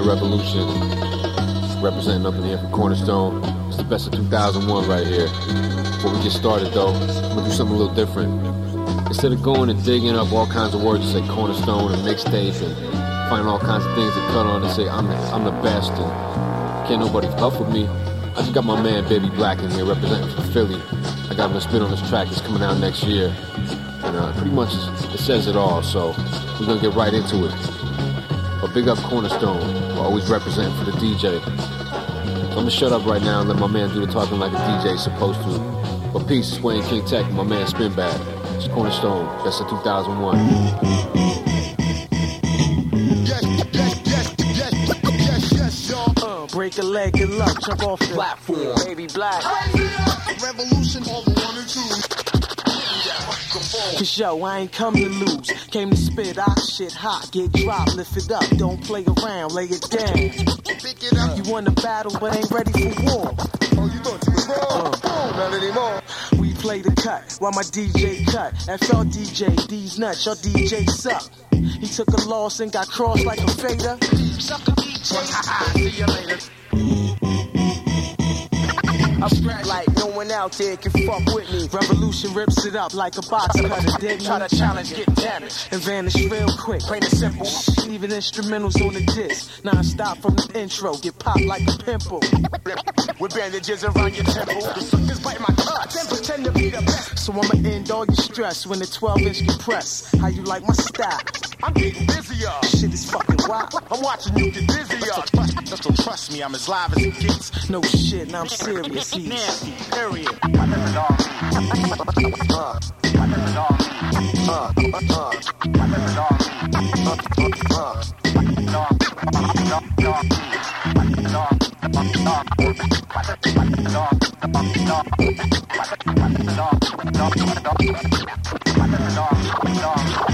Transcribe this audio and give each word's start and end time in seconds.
Revolution, 0.00 0.66
representing 1.82 2.24
up 2.24 2.34
in 2.34 2.44
here 2.44 2.56
from 2.56 2.70
Cornerstone. 2.70 3.44
It's 3.68 3.76
the 3.76 3.84
best 3.84 4.06
of 4.06 4.14
2001 4.14 4.88
right 4.88 5.06
here. 5.06 5.26
Before 5.26 6.14
we 6.14 6.22
get 6.22 6.32
started 6.32 6.72
though, 6.72 6.94
I'm 6.94 7.36
gonna 7.36 7.44
do 7.44 7.50
something 7.50 7.76
a 7.76 7.78
little 7.78 7.94
different. 7.94 8.32
Instead 9.08 9.32
of 9.32 9.42
going 9.42 9.68
and 9.68 9.84
digging 9.84 10.16
up 10.16 10.32
all 10.32 10.46
kinds 10.46 10.74
of 10.74 10.82
words 10.82 11.12
that 11.12 11.20
say 11.20 11.28
Cornerstone 11.28 11.92
and 11.92 12.00
mixtape 12.08 12.62
and 12.62 13.28
finding 13.28 13.46
all 13.46 13.58
kinds 13.58 13.84
of 13.84 13.94
things 13.94 14.14
to 14.14 14.20
cut 14.32 14.46
on 14.46 14.62
and 14.62 14.72
say 14.72 14.88
I'm 14.88 15.08
the, 15.08 15.14
I'm 15.14 15.44
the 15.44 15.50
best 15.62 15.92
and 15.92 16.88
can't 16.88 17.00
nobody 17.00 17.28
fuck 17.36 17.60
with 17.60 17.68
me, 17.68 17.86
I 17.86 18.36
just 18.36 18.54
got 18.54 18.64
my 18.64 18.80
man 18.80 19.06
Baby 19.10 19.28
Black 19.28 19.58
in 19.58 19.70
here 19.72 19.84
representing 19.84 20.34
for 20.34 20.42
Philly. 20.52 20.80
I 21.28 21.34
got 21.36 21.50
him 21.50 21.52
to 21.52 21.60
spit 21.60 21.82
on 21.82 21.90
this 21.90 22.00
track 22.08 22.28
that's 22.28 22.40
coming 22.40 22.62
out 22.62 22.78
next 22.78 23.04
year. 23.04 23.28
And 24.04 24.16
uh, 24.16 24.32
pretty 24.32 24.52
much 24.52 24.72
it 24.72 25.18
says 25.18 25.48
it 25.48 25.54
all, 25.54 25.82
so 25.82 26.14
we're 26.58 26.66
gonna 26.66 26.80
get 26.80 26.94
right 26.94 27.12
into 27.12 27.44
it. 27.46 27.71
But 28.72 28.80
big 28.80 28.88
up 28.88 28.98
Cornerstone, 28.98 29.98
always 29.98 30.30
representing 30.30 30.74
for 30.78 30.90
the 30.90 30.92
DJ. 30.92 31.42
I'm 31.46 32.54
gonna 32.54 32.70
shut 32.70 32.90
up 32.92 33.04
right 33.04 33.20
now 33.20 33.40
and 33.40 33.48
let 33.48 33.58
my 33.58 33.66
man 33.66 33.92
do 33.92 34.04
the 34.04 34.10
talking 34.10 34.38
like 34.38 34.52
a 34.52 34.56
DJ 34.56 34.94
is 34.94 35.02
supposed 35.02 35.40
to. 35.42 35.58
But 36.12 36.26
peace, 36.26 36.52
it's 36.52 36.62
Wayne 36.62 36.82
King 36.84 37.04
Tech 37.04 37.30
my 37.32 37.42
man 37.42 37.66
Spinbad. 37.66 38.56
It's 38.56 38.68
Cornerstone, 38.68 39.26
that's 39.44 39.60
a 39.60 39.68
2001. 39.68 40.38
Uh, 46.22 46.46
break 46.46 46.78
a 46.78 46.82
leg, 46.82 47.12
good 47.12 47.30
luck, 47.30 47.60
jump 47.62 47.82
off 47.82 47.98
the 48.00 48.06
platform. 48.06 48.74
Baby 48.86 49.06
black. 49.08 49.44
Revolution 50.42 51.02
on 51.04 51.24
the 51.24 51.42
one 51.44 51.58
and 51.58 51.68
two. 51.68 52.21
Cause 53.22 54.18
yo, 54.18 54.42
I 54.42 54.60
ain't 54.60 54.72
come 54.72 54.94
to 54.94 55.08
lose. 55.08 55.50
Came 55.70 55.90
to 55.90 55.96
spit 55.96 56.38
out 56.38 56.58
shit 56.60 56.92
hot, 56.92 57.30
get 57.32 57.52
dropped, 57.52 57.94
lift 57.94 58.16
it 58.16 58.30
up. 58.30 58.44
Don't 58.56 58.82
play 58.82 59.04
around, 59.04 59.52
lay 59.52 59.66
it 59.66 59.82
down. 59.90 60.14
Pick 60.14 61.02
it 61.02 61.16
up. 61.18 61.36
You 61.36 61.50
want 61.50 61.66
to 61.66 61.82
battle, 61.82 62.16
but 62.18 62.34
ain't 62.34 62.50
ready 62.50 62.72
for 62.72 63.02
war. 63.04 63.34
Oh, 63.76 63.90
you 63.92 64.00
thought 64.00 64.26
you 64.26 64.32
was 64.32 64.48
wrong. 64.48 64.94
Uh. 65.04 65.36
Not 65.36 65.54
anymore. 65.54 66.02
We 66.38 66.52
play 66.54 66.82
the 66.82 66.92
cut 66.92 67.36
while 67.38 67.52
my 67.52 67.62
DJ 67.62 68.26
cut. 68.30 68.54
FL 68.80 69.04
DJ, 69.04 69.68
these 69.68 69.98
nuts, 69.98 70.26
your 70.26 70.34
DJ 70.36 70.88
suck. 70.88 71.30
He 71.52 71.86
took 71.86 72.08
a 72.08 72.28
loss 72.28 72.60
and 72.60 72.72
got 72.72 72.88
crossed 72.88 73.24
like 73.24 73.40
a 73.40 73.50
fader. 73.50 73.98
Sucker 74.40 74.72
DJ. 74.72 75.72
See 75.74 75.90
you 75.90 76.06
later. 76.06 76.91
I'm 79.22 79.66
like 79.68 79.86
no 79.96 80.06
one 80.06 80.32
out 80.32 80.50
there 80.52 80.76
can 80.76 80.90
fuck 81.06 81.24
with 81.32 81.48
me. 81.52 81.68
Revolution 81.72 82.34
rips 82.34 82.64
it 82.66 82.74
up 82.74 82.92
like 82.92 83.16
a 83.16 83.22
box 83.22 83.60
cutter. 83.60 83.98
Dig 84.00 84.20
Try 84.20 84.46
to 84.46 84.56
challenge, 84.56 84.94
get 84.96 85.14
damaged. 85.14 85.68
and 85.70 85.80
vanish 85.80 86.16
real 86.16 86.48
quick. 86.58 86.80
Plain 86.80 87.04
and 87.04 87.12
simple. 87.12 87.46
Even 87.88 88.10
instrumentals 88.10 88.84
on 88.84 88.94
the 88.94 89.04
disc. 89.14 89.64
Non-stop 89.64 90.18
from 90.18 90.34
the 90.34 90.50
intro. 90.58 90.96
Get 90.96 91.16
popped 91.20 91.44
like 91.44 91.62
a 91.62 91.78
pimple. 91.84 92.20
With 93.20 93.34
bandages 93.34 93.84
around 93.84 94.16
your 94.16 94.24
temple. 94.24 94.60
The 94.60 94.80
suckers 94.80 95.20
bite 95.20 95.40
my 95.40 95.54
cuts. 95.54 95.94
Then 95.94 96.06
pretend 96.06 96.44
to 96.46 96.52
be 96.52 96.70
the 96.70 96.82
best. 96.82 97.18
So 97.18 97.32
I'ma 97.32 97.68
end 97.68 97.92
all 97.92 98.04
your 98.04 98.16
stress 98.16 98.66
when 98.66 98.80
the 98.80 98.86
12 98.86 99.22
inch 99.22 99.46
compress. 99.46 100.12
How 100.20 100.26
you 100.26 100.42
like 100.42 100.66
my 100.66 100.74
style? 100.74 101.20
I'm 101.62 101.72
getting 101.74 102.06
busier. 102.06 102.50
Shit 102.64 102.92
is 102.92 103.10
fucking 103.10 103.36
wild. 103.48 103.74
I'm 103.90 104.02
watching 104.02 104.36
you 104.36 104.50
get 104.50 104.66
busier. 104.66 104.98
Just 105.64 105.82
don't 105.84 105.96
trust 106.02 106.32
me. 106.32 106.42
I'm 106.42 106.54
as 106.54 106.68
live 106.68 106.92
as 106.96 107.04
it 107.04 107.20
gets. 107.20 107.70
No 107.70 107.80
shit, 107.82 108.30
now 108.30 108.40
I'm 108.40 108.48
serious. 108.48 109.12
He's 109.12 109.28
Nasty. 109.28 109.72
Period. 109.92 110.28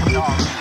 Hey 0.09 0.13
yo, 0.13 0.58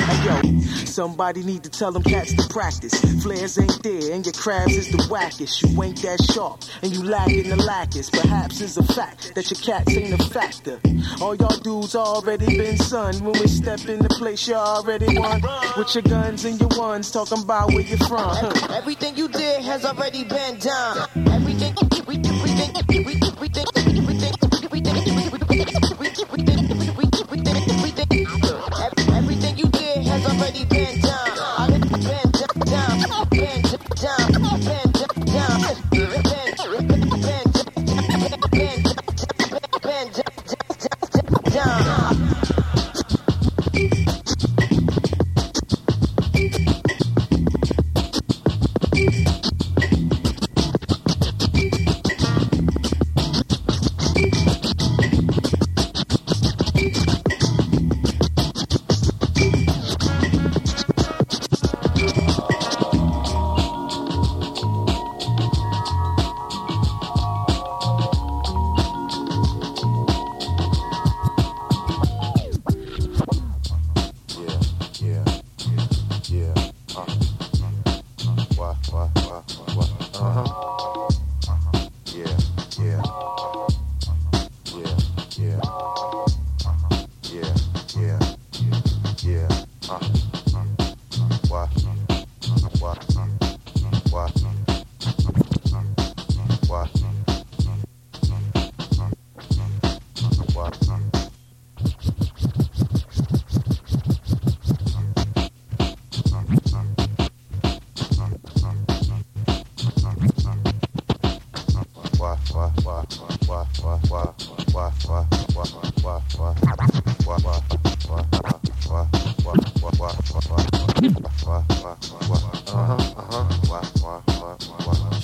somebody 0.98 1.44
need 1.44 1.62
to 1.62 1.70
tell 1.70 1.92
them 1.92 2.02
cats 2.02 2.34
to 2.34 2.44
practice. 2.48 2.92
Flares 3.22 3.56
ain't 3.56 3.80
there, 3.84 4.12
and 4.12 4.26
your 4.26 4.32
crabs 4.32 4.76
is 4.76 4.90
the 4.90 4.98
wackest. 5.06 5.62
You 5.62 5.80
ain't 5.84 6.02
that 6.02 6.20
sharp, 6.34 6.64
and 6.82 6.90
you 6.90 7.04
lacking 7.04 7.50
the 7.50 7.54
lackest. 7.54 8.12
Perhaps 8.12 8.60
it's 8.60 8.78
a 8.78 8.82
fact 8.82 9.32
that 9.36 9.48
your 9.48 9.60
cats 9.60 9.96
ain't 9.96 10.12
a 10.12 10.24
factor. 10.24 10.80
All 11.20 11.36
y'all 11.36 11.56
dudes 11.58 11.94
already 11.94 12.46
been 12.46 12.76
son. 12.78 13.14
When 13.22 13.38
we 13.40 13.46
step 13.46 13.86
in 13.86 14.00
the 14.00 14.08
place, 14.08 14.48
you 14.48 14.56
already 14.56 15.16
won. 15.16 15.40
With 15.76 15.94
your 15.94 16.02
guns 16.02 16.44
and 16.44 16.58
your 16.58 16.76
ones, 16.76 17.12
talking 17.12 17.44
about 17.44 17.68
where 17.68 17.82
you're 17.82 17.98
from. 17.98 18.34
Huh. 18.34 18.74
Everything 18.74 19.16
you 19.16 19.28
did 19.28 19.62
has 19.62 19.84
already 19.84 20.24
been 20.24 20.58
done. 20.58 21.08
Everything 21.28 21.76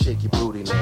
Shake 0.04 0.22
your 0.22 0.30
booty 0.32 0.74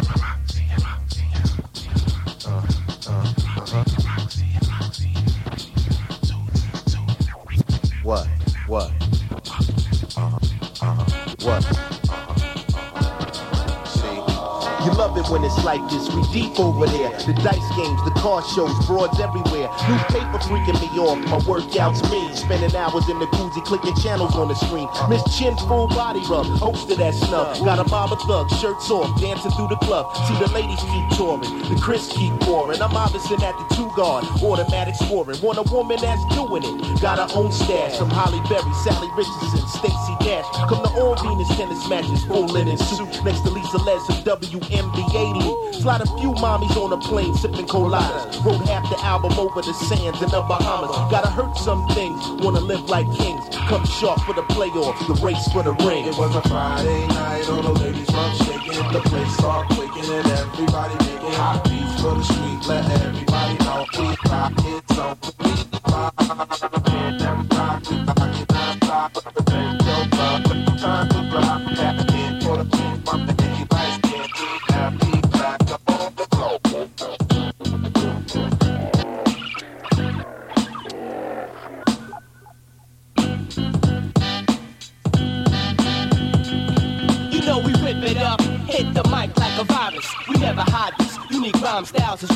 like 15.72 15.90
this. 15.90 16.04
We 16.12 16.20
deep 16.32 16.60
over 16.60 16.86
there. 16.86 17.10
The 17.24 17.32
dice 17.40 17.68
games, 17.76 18.00
the 18.04 18.12
car 18.20 18.44
shows, 18.52 18.74
broads 18.84 19.18
everywhere. 19.20 19.72
New 19.88 19.98
paper 20.12 20.38
freaking 20.44 20.76
me 20.76 20.88
off. 21.00 21.18
My 21.32 21.40
workouts 21.48 22.04
me. 22.12 22.20
Spending 22.36 22.74
hours 22.76 23.08
in 23.08 23.18
the 23.18 23.26
koozie, 23.32 23.64
clicking 23.64 23.96
channels 24.04 24.36
on 24.36 24.48
the 24.48 24.54
screen. 24.54 24.88
Miss 25.08 25.24
Chin 25.36 25.56
full 25.68 25.88
body 25.88 26.20
rub, 26.28 26.44
host 26.60 26.90
of 26.90 26.98
that 26.98 27.14
snub. 27.14 27.56
Got 27.64 27.78
a 27.78 27.88
mob 27.88 28.12
of 28.12 28.20
thugs, 28.28 28.52
shirts 28.60 28.90
off, 28.90 29.08
dancing 29.20 29.50
through 29.52 29.68
the 29.68 29.80
club. 29.80 30.04
See 30.28 30.36
the 30.44 30.50
ladies 30.52 30.80
keep 30.80 31.06
touring, 31.16 31.48
the 31.72 31.80
Chris 31.80 32.12
keep 32.12 32.32
pouring. 32.40 32.82
I'm 32.82 32.92
obviously 32.92 33.36
at 33.40 33.56
the 33.56 33.66
two 33.74 33.88
guard, 33.96 34.24
automatic 34.42 34.94
scoring. 34.96 35.40
Want 35.40 35.56
a 35.56 35.66
woman 35.72 35.96
that's 36.00 36.24
doing 36.36 36.64
it. 36.64 37.00
Got 37.00 37.16
her 37.16 37.30
own 37.38 37.50
stash 37.50 37.96
from 37.96 38.10
Halle 38.10 38.40
Berry, 38.44 38.72
Salli 38.84 39.08
Richardson, 39.16 39.64
Stacy 39.80 40.14
Dash. 40.20 40.44
Come 40.68 40.84
to 40.84 40.92
all 41.00 41.16
Venus 41.16 41.48
tennis 41.56 41.88
matches, 41.88 42.24
full 42.24 42.44
linen 42.44 42.76
suit 42.76 43.08
next 43.24 43.40
to 43.40 43.50
Lisa 43.50 43.78
Leslie 43.78 44.20
of 44.20 44.40
WNBA 44.40 45.24
League. 45.40 45.61
Slide 45.70 46.00
a 46.00 46.06
few 46.18 46.32
mommies 46.34 46.76
on 46.76 46.92
a 46.92 46.98
plane, 46.98 47.34
sipping 47.34 47.66
coladas. 47.66 48.44
Wrote 48.44 48.66
half 48.68 48.88
the 48.90 48.98
album 49.04 49.32
over 49.38 49.62
the 49.62 49.72
sands 49.74 50.20
in 50.22 50.28
the 50.28 50.42
Bahamas. 50.42 50.96
Gotta 51.10 51.28
hurt 51.28 51.56
some 51.56 51.86
things, 51.88 52.20
wanna 52.42 52.60
live 52.60 52.88
like 52.88 53.06
kings. 53.16 53.44
Come 53.68 53.84
sharp 53.86 54.20
for 54.20 54.34
the 54.34 54.42
playoffs, 54.42 55.06
the 55.06 55.14
race 55.24 55.46
for 55.52 55.62
the 55.62 55.72
ring. 55.86 56.06
It 56.06 56.16
was 56.18 56.34
a 56.36 56.42
Friday 56.48 57.06
night, 57.08 57.48
all 57.48 57.62
the 57.62 57.72
ladies 57.80 58.08
run 58.12 58.34
shaking. 58.36 58.92
The 58.92 59.00
place 59.06 59.32
start 59.34 59.68
quaking 59.68 60.10
and 60.10 60.26
everybody 60.26 60.94
making 61.04 61.32
hot 61.38 61.64
beats 61.64 62.00
for 62.02 62.14
the 62.14 62.22
street. 62.22 62.60
Let 62.68 62.84
everybody 63.02 63.54
know 63.64 63.86
we 63.98 64.30
rock 64.30 64.52
it, 64.58 64.84
so 64.94 65.16
we 65.40 65.52
rock 65.90 66.22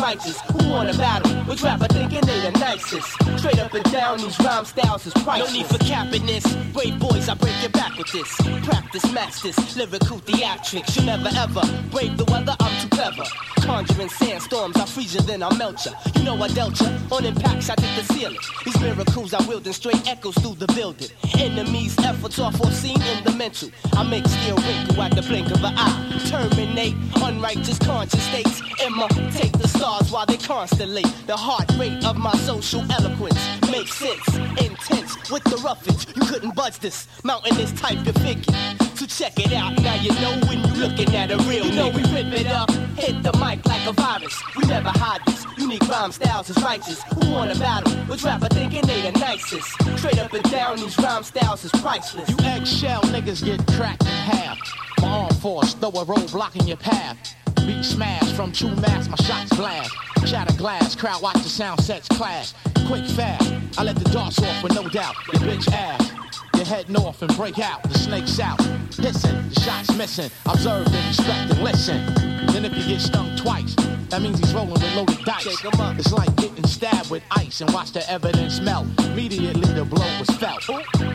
righteous. 0.07 0.46
Wanna 0.69 0.93
battle? 0.95 1.33
Which 1.45 1.63
rapper 1.63 1.87
thinking 1.89 2.21
they 2.23 2.41
the 2.41 2.51
nicest? 2.59 3.09
Straight 3.39 3.59
up 3.59 3.73
and 3.73 3.85
down, 3.93 4.19
these 4.19 4.39
rhyme 4.41 4.65
styles 4.65 5.07
is 5.07 5.13
priceless. 5.15 5.51
No 5.51 5.57
need 5.57 5.67
for 5.67 5.79
capping 5.79 6.27
this. 6.27 6.45
Brave 6.73 6.99
boys, 6.99 7.29
I 7.29 7.35
break 7.35 7.55
your 7.63 7.71
back 7.71 7.97
with 7.97 8.11
this. 8.13 8.29
Practice 8.65 9.13
masters, 9.13 9.77
lyrical 9.77 10.19
theatrics. 10.19 10.97
You 10.99 11.07
never 11.07 11.31
ever 11.35 11.63
brave 11.91 12.17
the 12.17 12.25
weather. 12.27 12.55
I'm 12.61 12.81
too 12.83 12.89
clever. 12.89 13.25
Conjuring 13.63 14.09
sandstorms, 14.09 14.77
I 14.77 14.85
freeze 14.87 15.15
you, 15.15 15.21
then 15.23 15.43
I 15.43 15.57
melt 15.57 15.85
ya. 15.87 15.93
You 16.15 16.25
know 16.25 16.41
I 16.43 16.49
dealt 16.49 16.81
ya. 16.81 16.89
On 17.11 17.25
impacts, 17.25 17.71
I 17.71 17.75
take 17.77 17.97
the 17.97 18.13
ceiling. 18.13 18.39
These 18.65 18.81
miracles 18.81 19.35
I 19.35 19.43
wield 19.47 19.67
in 19.67 19.73
straight 19.73 20.07
echoes 20.07 20.35
through 20.39 20.57
the 20.57 20.67
building. 20.75 21.09
Enemies' 21.39 21.99
efforts 22.01 22.39
are 22.39 22.53
foreseen 22.53 23.01
in 23.03 23.25
the 23.25 23.33
mental. 23.33 23.71
I 23.95 24.03
make 24.03 24.27
steel 24.27 24.57
wrinkle 24.57 25.03
at 25.03 25.13
the 25.15 25.23
blink 25.23 25.51
of 25.51 25.65
an 25.65 25.75
eye. 25.77 26.23
Terminate 26.27 26.95
unrighteous 27.17 27.79
conscious 27.79 28.23
states. 28.23 28.63
Imitate 28.85 29.53
the 29.55 29.69
stars 29.69 30.13
while 30.13 30.27
they 30.27 30.37
constellate. 30.57 31.27
The 31.27 31.37
heart 31.37 31.71
rate 31.79 32.03
of 32.07 32.17
my 32.17 32.33
social 32.51 32.81
eloquence 32.91 33.39
makes 33.71 33.93
sense. 33.93 34.27
Intense 34.57 35.31
with 35.31 35.45
the 35.45 35.59
roughage. 35.63 36.07
You 36.17 36.23
couldn't 36.23 36.55
budge 36.55 36.79
this. 36.79 37.07
Mountainous 37.25 37.73
type 37.73 38.07
of 38.07 38.17
figure. 38.25 38.55
So 38.95 39.05
check 39.05 39.39
it 39.39 39.53
out. 39.53 39.79
Now 39.83 39.97
you 40.01 40.13
know 40.23 40.33
when 40.49 40.61
you're 40.65 40.89
looking 40.89 41.15
at 41.15 41.31
a 41.31 41.37
real 41.49 41.67
You 41.67 41.73
know 41.73 41.89
we 41.91 42.03
rip 42.05 42.33
it 42.33 42.47
up. 42.47 42.71
Hit 42.97 43.23
the 43.23 43.33
mic 43.35 43.67
like 43.67 43.87
a 43.87 43.93
virus. 43.93 44.35
We 44.57 44.65
never 44.65 44.89
hide 44.89 45.21
this. 45.27 45.45
Unique 45.59 45.87
rhyme 45.89 46.13
styles 46.13 46.49
is 46.49 46.57
righteous. 46.63 47.03
Who 47.03 47.33
wanna 47.33 47.55
battle? 47.57 47.93
Which 48.09 48.23
rapper 48.25 48.49
thinking 48.49 48.87
they 48.87 49.03
the 49.03 49.13
nicest? 49.19 49.69
Straight 49.99 50.19
up 50.19 50.33
and 50.33 50.51
down, 50.51 50.79
these 50.79 50.99
rhyme 50.99 51.23
styles 51.23 51.65
is 51.67 51.73
priceless. 51.83 52.31
You 52.31 52.37
eggshell 52.41 53.03
niggas 53.15 53.45
get 53.45 53.61
cracked 53.77 54.05
in 54.05 54.09
half. 54.09 54.59
My 55.03 55.09
arm 55.09 55.35
force, 55.35 55.75
throw 55.75 55.91
a 55.91 56.05
roadblock 56.07 56.57
in 56.57 56.67
your 56.67 56.79
path. 56.79 57.36
Beat 57.67 57.85
smash 57.85 58.33
from 58.35 58.53
true 58.53 58.75
mass, 58.77 59.09
my 59.09 59.17
shots 59.17 59.55
blast. 59.57 59.93
Shatter 60.25 60.57
glass, 60.57 60.95
crowd 60.95 61.21
watch 61.21 61.43
the 61.43 61.49
sound 61.49 61.81
sets 61.81 62.07
clash. 62.09 62.53
Quick 62.87 63.05
fast, 63.07 63.53
I 63.77 63.83
let 63.83 63.97
the 63.97 64.09
darts 64.11 64.41
off 64.41 64.63
with 64.63 64.75
no 64.75 64.89
doubt. 64.89 65.17
Your 65.33 65.43
bitch 65.43 65.71
ass. 65.73 66.16
You're 66.57 66.65
heading 66.65 66.97
off 66.97 67.21
and 67.23 67.37
break 67.37 67.59
out, 67.59 67.83
the 67.83 67.99
snake's 67.99 68.41
out. 68.41 68.59
Listen, 68.99 69.49
the 69.51 69.61
shot's 69.61 69.95
missing. 69.97 70.31
Observe 70.47 70.87
and 70.87 71.07
respect 71.07 71.51
and 71.53 71.63
listen. 71.63 72.15
Then 72.47 72.65
if 72.65 72.75
you 72.77 72.95
get 72.95 73.01
stung 73.01 73.37
twice, 73.37 73.75
that 74.09 74.23
means 74.23 74.39
he's 74.39 74.55
rolling 74.55 74.73
with 74.73 74.97
loaded 74.97 75.23
dice. 75.25 75.43
Shake 75.43 75.65
'em 75.65 75.81
up. 75.81 75.99
It's 75.99 76.13
like 76.13 76.35
getting 76.37 76.67
stabbed 76.67 77.11
with 77.11 77.23
ice 77.31 77.61
and 77.61 77.71
watch 77.73 77.93
the 77.93 78.09
evidence 78.11 78.61
melt. 78.61 78.87
Immediately 79.01 79.69
the 79.75 79.85
blow 79.85 80.09
was 80.19 80.31
felt. 80.39 80.63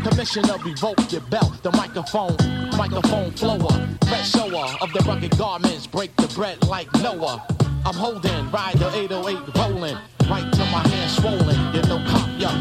Commissioner 0.04 0.58
revoke 0.64 1.12
your 1.12 1.22
belt. 1.22 1.64
The 1.64 1.72
microphone, 1.72 2.38
microphone 2.78 3.32
flower. 3.32 3.74
Red 4.12 4.26
shower 4.26 4.68
of 4.82 4.94
the 4.94 5.04
rugged 5.08 5.36
garments 5.38 5.88
break 5.88 6.16
the 6.18 6.28
bread 6.36 6.64
like 6.68 6.94
Noah. 7.02 7.44
I'm 7.84 7.96
holding, 7.96 8.52
ride 8.52 8.78
the 8.78 8.96
808 8.96 9.40
rolling. 9.56 9.98
Right 10.32 10.50
till 10.54 10.66
my 10.68 10.80
hands 10.88 11.18
swollen. 11.18 11.60
You 11.76 11.82
know, 11.90 12.02
cop 12.08 12.30
ya. 12.40 12.52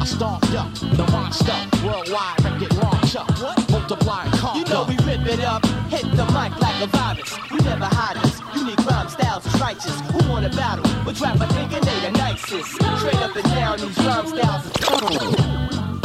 I 0.00 0.04
stomped 0.06 0.54
up 0.54 0.72
the 0.72 1.06
monster. 1.12 1.52
Worldwide, 1.84 2.58
get 2.58 2.72
launched 2.82 3.16
up. 3.16 3.28
What? 3.38 3.70
Multiply, 3.70 4.24
You 4.56 4.64
know 4.64 4.86
we 4.88 4.96
rip 5.04 5.26
it 5.26 5.44
up, 5.44 5.62
hit 5.92 6.04
the 6.16 6.24
mic 6.32 6.58
like 6.58 6.82
a 6.82 6.86
virus. 6.86 7.36
We 7.50 7.58
never 7.58 7.84
hide 7.84 8.16
this. 8.22 8.40
Unique 8.56 8.82
rhyme 8.86 9.10
styles 9.10 9.44
is 9.44 9.60
righteous. 9.60 10.00
Who 10.10 10.26
wanna 10.30 10.48
battle? 10.48 10.88
Which 11.04 11.20
rapper 11.20 11.46
thinking 11.52 11.82
they 11.82 12.00
the 12.00 12.12
nicest? 12.12 12.70
Straight 12.70 13.16
up 13.16 13.36
and 13.36 13.44
down, 13.44 13.78
these 13.78 13.98
rhyme 13.98 14.26
styles 14.26 14.64
is 14.64 15.97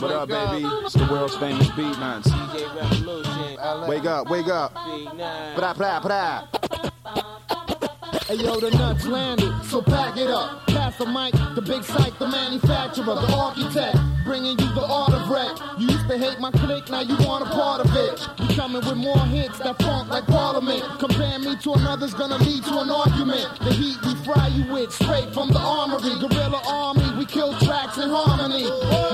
what 0.00 0.12
up, 0.12 0.28
baby? 0.28 0.64
It's 0.84 0.94
the 0.94 1.08
world's 1.10 1.36
famous 1.36 1.68
beat 1.70 1.98
man. 1.98 2.22
Wake 3.88 4.04
up, 4.04 4.30
wake 4.30 4.48
up. 4.48 4.72
Bra, 5.56 5.74
bra, 5.74 6.00
bra. 6.00 6.46
Hey 8.26 8.36
yo, 8.36 8.60
the 8.60 8.70
nuts 8.70 9.06
landed, 9.06 9.52
so 9.64 9.80
pack 9.82 10.16
it 10.16 10.28
up. 10.28 10.66
Pass 10.66 10.98
the 10.98 11.06
mic, 11.06 11.32
the 11.54 11.62
big 11.62 11.82
psych, 11.82 12.18
the 12.18 12.28
manufacturer, 12.28 13.04
the 13.04 13.32
architect, 13.34 13.96
bringing 14.28 14.58
you 14.58 14.68
the 14.74 14.84
art 14.84 15.14
of 15.14 15.26
rap. 15.30 15.56
You 15.78 15.88
used 15.88 16.06
to 16.06 16.18
hate 16.18 16.38
my 16.38 16.50
clique, 16.50 16.90
now 16.90 17.00
you 17.00 17.16
want 17.26 17.48
a 17.48 17.50
part 17.50 17.80
of 17.80 17.90
it. 17.96 18.20
You 18.38 18.54
coming 18.54 18.84
with 18.84 18.96
more 18.96 19.24
hits 19.32 19.58
that 19.60 19.80
funk 19.80 20.10
like 20.10 20.26
Parliament. 20.26 20.84
Compare 20.98 21.38
me 21.38 21.56
to 21.56 21.72
another's 21.72 22.12
gonna 22.12 22.36
lead 22.36 22.62
to 22.64 22.78
an 22.78 22.90
argument. 22.90 23.48
The 23.60 23.72
heat 23.72 23.96
we 24.04 24.14
fry 24.26 24.48
you 24.48 24.70
with, 24.70 24.92
straight 24.92 25.32
from 25.32 25.48
the 25.48 25.58
armory. 25.58 26.12
Guerrilla 26.20 26.60
army, 26.68 27.08
we 27.16 27.24
kill 27.24 27.56
tracks 27.60 27.96
in 27.96 28.10
harmony. 28.10 28.64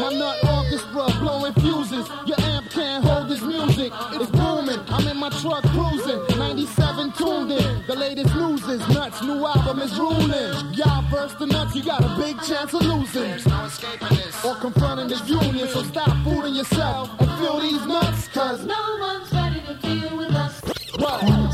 My 0.02 0.11
nut 0.12 0.37
orchestra 0.50 1.06
blowing 1.23 1.54
fuses. 1.62 2.11
Your 2.26 2.40
amp 2.50 2.68
can't 2.71 3.04
hold 3.04 3.28
this 3.28 3.42
music, 3.42 3.92
it's 4.18 4.30
booming. 4.33 4.80
I'm 4.88 5.06
in 5.06 5.16
my 5.16 5.30
truck 5.30 5.62
cruising, 5.71 6.18
97 6.64 7.12
tuned 7.12 7.52
in. 7.52 7.87
The 7.87 7.94
latest 7.94 8.35
news 8.35 8.62
is 8.64 8.80
is 8.80 8.88
nuts, 8.88 9.23
new 9.23 9.47
album 9.47 9.80
is 9.80 9.99
ruling. 9.99 10.75
Y'all 10.75 11.02
verse 11.11 11.35
the 11.35 11.47
nuts, 11.47 11.75
you 11.76 11.85
got 11.85 12.02
a 12.02 12.16
big 12.16 12.40
chance 12.42 12.73
of 12.73 12.80
losing. 12.83 13.23
There's 13.23 13.47
no 13.47 13.64
escaping 13.64 14.09
this. 14.09 14.44
Or 14.44 14.54
confronting 14.56 15.09
this 15.09 15.28
union, 15.28 15.68
so 15.68 15.83
stop 15.83 16.16
fooling 16.25 16.54
yourself 16.54 17.11
and 17.21 17.30
feel 17.38 17.61
these 17.61 17.85
nuts, 17.87 18.28
cause 18.28 18.64
No 18.64 18.97
one's 18.99 19.33
ready 19.33 19.61
to 19.61 19.75
deal 19.75 20.16
with 20.16 20.30
us. 20.30 20.61
what? 20.99 21.23
No 21.23 21.49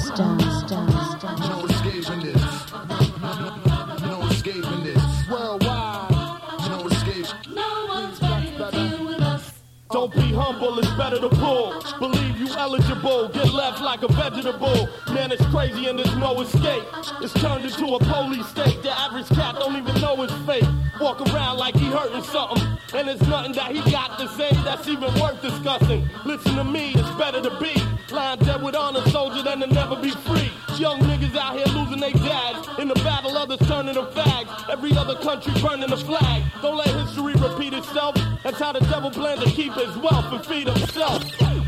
escaping 1.66 2.20
this. 2.22 2.72
No 4.06 4.22
escaping 4.30 4.84
this. 4.84 5.28
Worldwide. 5.28 6.10
No 6.70 6.86
escape. 6.86 7.26
No 7.52 7.86
one's 7.88 8.22
ready 8.22 8.50
to 8.56 8.70
deal 8.70 9.06
with 9.06 9.20
us. 9.20 9.52
Don't 9.90 10.12
be 10.12 10.32
humble, 10.32 10.78
it's 10.78 10.90
better 10.90 11.18
to 11.18 11.28
pull. 11.28 11.82
Believe 11.98 12.22
you 12.28 12.29
eligible, 12.60 13.26
get 13.28 13.52
left 13.54 13.80
like 13.80 14.02
a 14.02 14.08
vegetable. 14.12 14.86
Man, 15.14 15.32
it's 15.32 15.44
crazy 15.46 15.86
and 15.86 15.98
there's 15.98 16.14
no 16.16 16.38
escape. 16.42 16.84
It's 17.22 17.32
turned 17.32 17.64
into 17.64 17.86
a 17.94 17.98
police 17.98 18.46
state. 18.48 18.82
The 18.82 18.90
average 18.90 19.28
cat 19.28 19.54
don't 19.54 19.76
even 19.76 19.98
know 20.02 20.14
his 20.16 20.32
fate. 20.46 20.68
Walk 21.00 21.22
around 21.22 21.56
like 21.56 21.74
he 21.74 21.86
hurting 21.86 22.22
something. 22.22 22.62
And 22.92 23.08
it's 23.08 23.26
nothing 23.26 23.52
that 23.52 23.74
he 23.74 23.90
got 23.90 24.18
to 24.18 24.28
say 24.28 24.50
that's 24.62 24.86
even 24.88 25.12
worth 25.18 25.40
discussing. 25.40 26.08
Listen 26.26 26.56
to 26.56 26.64
me, 26.64 26.92
it's 26.94 27.10
better 27.12 27.40
to 27.40 27.58
be 27.58 27.74
lying 28.12 28.38
dead 28.40 28.62
with 28.62 28.76
honor 28.76 29.08
soldier 29.08 29.42
than 29.42 29.60
to 29.60 29.66
never 29.66 29.96
be 29.96 30.10
free. 30.10 30.50
Young 30.80 30.98
niggas 31.00 31.36
out 31.36 31.58
here 31.58 31.66
losing 31.76 32.00
their 32.00 32.10
dads. 32.10 32.66
In 32.78 32.88
the 32.88 32.94
battle, 32.94 33.36
others 33.36 33.58
turning 33.68 33.96
them 33.96 34.06
fags. 34.06 34.70
Every 34.70 34.96
other 34.96 35.14
country 35.16 35.52
burning 35.60 35.90
the 35.90 35.98
flag. 35.98 36.42
Don't 36.62 36.78
let 36.78 36.88
history 36.88 37.34
repeat 37.34 37.74
itself. 37.74 38.16
That's 38.42 38.58
how 38.58 38.72
the 38.72 38.80
devil 38.80 39.10
plans 39.10 39.44
to 39.44 39.50
keep 39.50 39.74
his 39.74 39.94
wealth 39.98 40.32
and 40.32 40.46
feed 40.46 40.68
himself. 40.68 41.22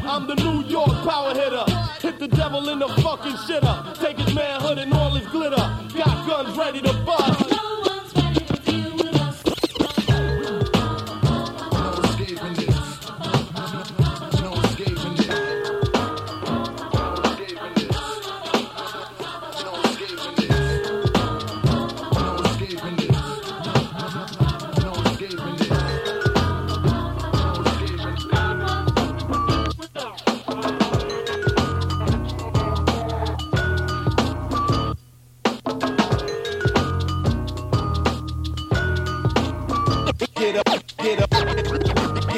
I'm 0.04 0.26
the 0.26 0.36
New 0.36 0.64
York 0.64 0.88
power 1.06 1.34
hitter. 1.34 1.66
Hit 2.00 2.20
the 2.20 2.28
devil 2.28 2.66
in 2.70 2.78
the 2.78 2.88
fucking 2.88 3.36
shitter. 3.44 3.94
Take 3.98 4.16
his 4.16 4.34
manhood 4.34 4.78
and 4.78 4.94
all 4.94 5.10
his 5.10 5.28
glitter. 5.28 5.56
Got 5.94 6.26
guns 6.26 6.56
ready 6.56 6.80
to 6.80 6.94
bust. 7.04 7.51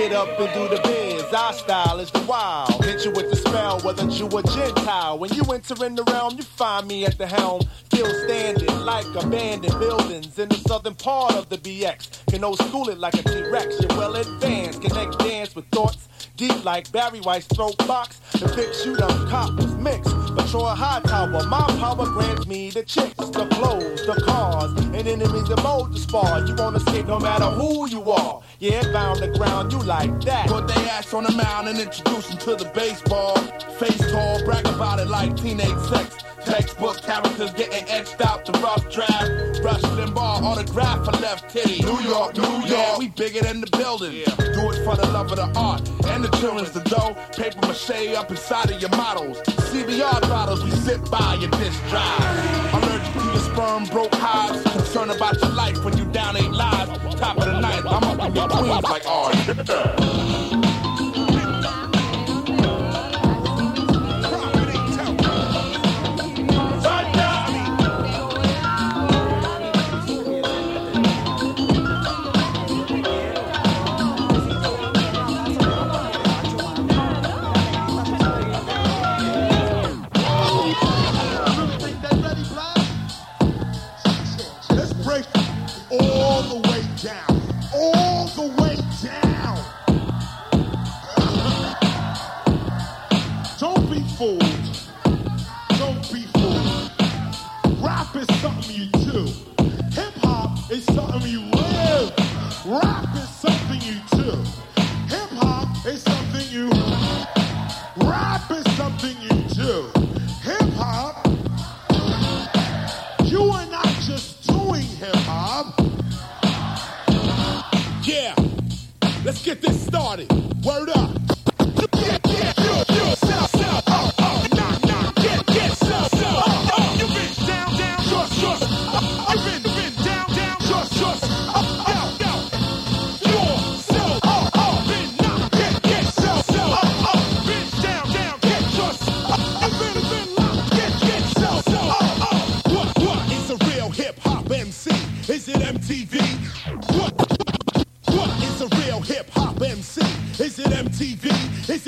Get 0.08 0.16
up 0.16 0.38
and 0.38 0.52
do 0.52 0.68
the 0.68 0.80
biz. 0.82 1.32
Our 1.32 1.52
style 1.52 1.98
is 1.98 2.10
the 2.10 2.20
wild. 2.20 2.84
Hit 2.84 3.04
you 3.04 3.10
with 3.12 3.30
the 3.30 3.36
spell, 3.36 3.80
whether 3.80 4.04
you 4.04 4.26
a 4.26 4.42
Gentile. 4.42 5.18
When 5.18 5.32
you 5.32 5.42
enter 5.44 5.84
in 5.84 5.94
the 5.94 6.04
realm, 6.04 6.34
you 6.36 6.42
find 6.42 6.86
me 6.86 7.06
at 7.06 7.16
the 7.16 7.26
helm. 7.26 7.62
Still 7.86 8.12
standing 8.24 8.80
like 8.80 9.06
abandoned 9.14 9.78
buildings 9.78 10.38
in 10.38 10.48
the 10.48 10.56
southern 10.56 10.94
part 10.94 11.34
of 11.34 11.48
the 11.48 11.58
BX. 11.58 12.26
Can 12.30 12.44
old 12.44 12.58
school 12.58 12.88
it 12.88 12.98
like 12.98 13.14
a 13.14 13.22
T-Rex. 13.22 13.80
You're 13.80 13.98
well 13.98 14.16
advanced. 14.16 14.82
Connect 14.82 15.18
dance 15.20 15.54
with 15.54 15.66
thoughts 15.68 16.08
deep 16.36 16.64
like 16.64 16.90
Barry 16.92 17.20
White's 17.20 17.46
throat 17.46 17.78
box. 17.86 18.20
The 18.32 18.48
pics 18.48 18.84
you 18.84 18.96
done 18.96 19.28
cop 19.28 19.58
mixed. 19.84 20.10
Patrol 20.34 20.66
a 20.66 20.74
high 20.74 21.00
tower, 21.02 21.46
my 21.46 21.66
power 21.78 22.06
grants 22.06 22.46
me 22.46 22.70
the 22.70 22.82
chicks, 22.82 23.14
the 23.14 23.46
flows, 23.54 24.06
the 24.06 24.20
cars, 24.26 24.72
and 24.96 25.06
enemies 25.06 25.48
that 25.48 25.62
mold 25.62 25.92
the 25.92 25.98
spar. 25.98 26.44
You 26.46 26.54
wanna 26.56 26.78
escape 26.78 27.06
no 27.06 27.20
matter 27.20 27.44
who 27.44 27.86
you 27.88 28.02
are. 28.10 28.40
Yeah, 28.58 28.82
bound 28.92 29.20
the 29.20 29.28
ground, 29.38 29.72
you 29.72 29.78
like 29.80 30.20
that. 30.22 30.48
Put 30.48 30.66
they 30.66 30.82
ass 30.88 31.12
on 31.12 31.24
the 31.24 31.32
mound 31.32 31.68
and 31.68 31.78
introduce 31.78 32.28
them 32.28 32.38
to 32.38 32.56
the 32.56 32.70
baseball. 32.74 33.36
Face 33.78 34.10
tall, 34.10 34.44
brag 34.44 34.66
about 34.66 34.98
it 35.00 35.08
like 35.08 35.36
teenage 35.36 35.78
sex. 35.90 36.24
Textbook 36.44 37.00
characters 37.02 37.52
getting 37.54 37.88
etched 37.88 38.20
out 38.20 38.44
the 38.44 38.52
rough 38.60 38.90
draft. 38.92 39.62
Rush 39.64 39.80
Limbaugh 39.80 40.42
autograph 40.42 41.04
for 41.04 41.12
left 41.22 41.50
titty. 41.50 41.82
New 41.82 42.00
York, 42.00 42.36
New 42.36 42.42
York. 42.42 42.68
Yeah, 42.68 42.98
we 42.98 43.08
bigger 43.08 43.40
than 43.40 43.60
the 43.60 43.70
building. 43.76 44.12
Do 44.12 44.70
it 44.70 44.84
for 44.84 44.96
the 44.96 45.08
love 45.12 45.30
of 45.32 45.36
the 45.36 45.58
art 45.58 45.88
and 46.08 46.22
the 46.22 46.28
children's 46.36 46.72
the 46.72 46.80
dough. 46.80 47.16
Paper 47.36 47.66
mache 47.66 48.14
up 48.14 48.30
inside 48.30 48.70
of 48.70 48.80
your 48.80 48.90
models. 48.90 49.40
CBR 49.70 50.20
bottles 50.22 50.62
we 50.64 50.70
sit 50.70 51.10
by 51.10 51.34
your 51.40 51.50
disk 51.50 51.80
drive. 51.88 52.74
Allergic 52.74 53.12
to 53.14 53.24
your 53.24 53.38
sperm, 53.38 53.84
broke 53.86 54.14
hives. 54.14 54.62
Concerned 54.62 55.10
about 55.10 55.40
your 55.40 55.50
life 55.52 55.82
when 55.84 55.96
you 55.96 56.04
down 56.06 56.36
eight 56.36 56.50
lives. 56.50 56.90
Top 57.16 57.38
of 57.38 57.44
the 57.44 57.60
night, 57.60 57.82
I'm 57.86 58.04
up 58.04 58.28
in 58.28 58.34
your 58.34 58.48
queens 58.48 58.82
like, 58.82 59.02
oh, 59.06 60.63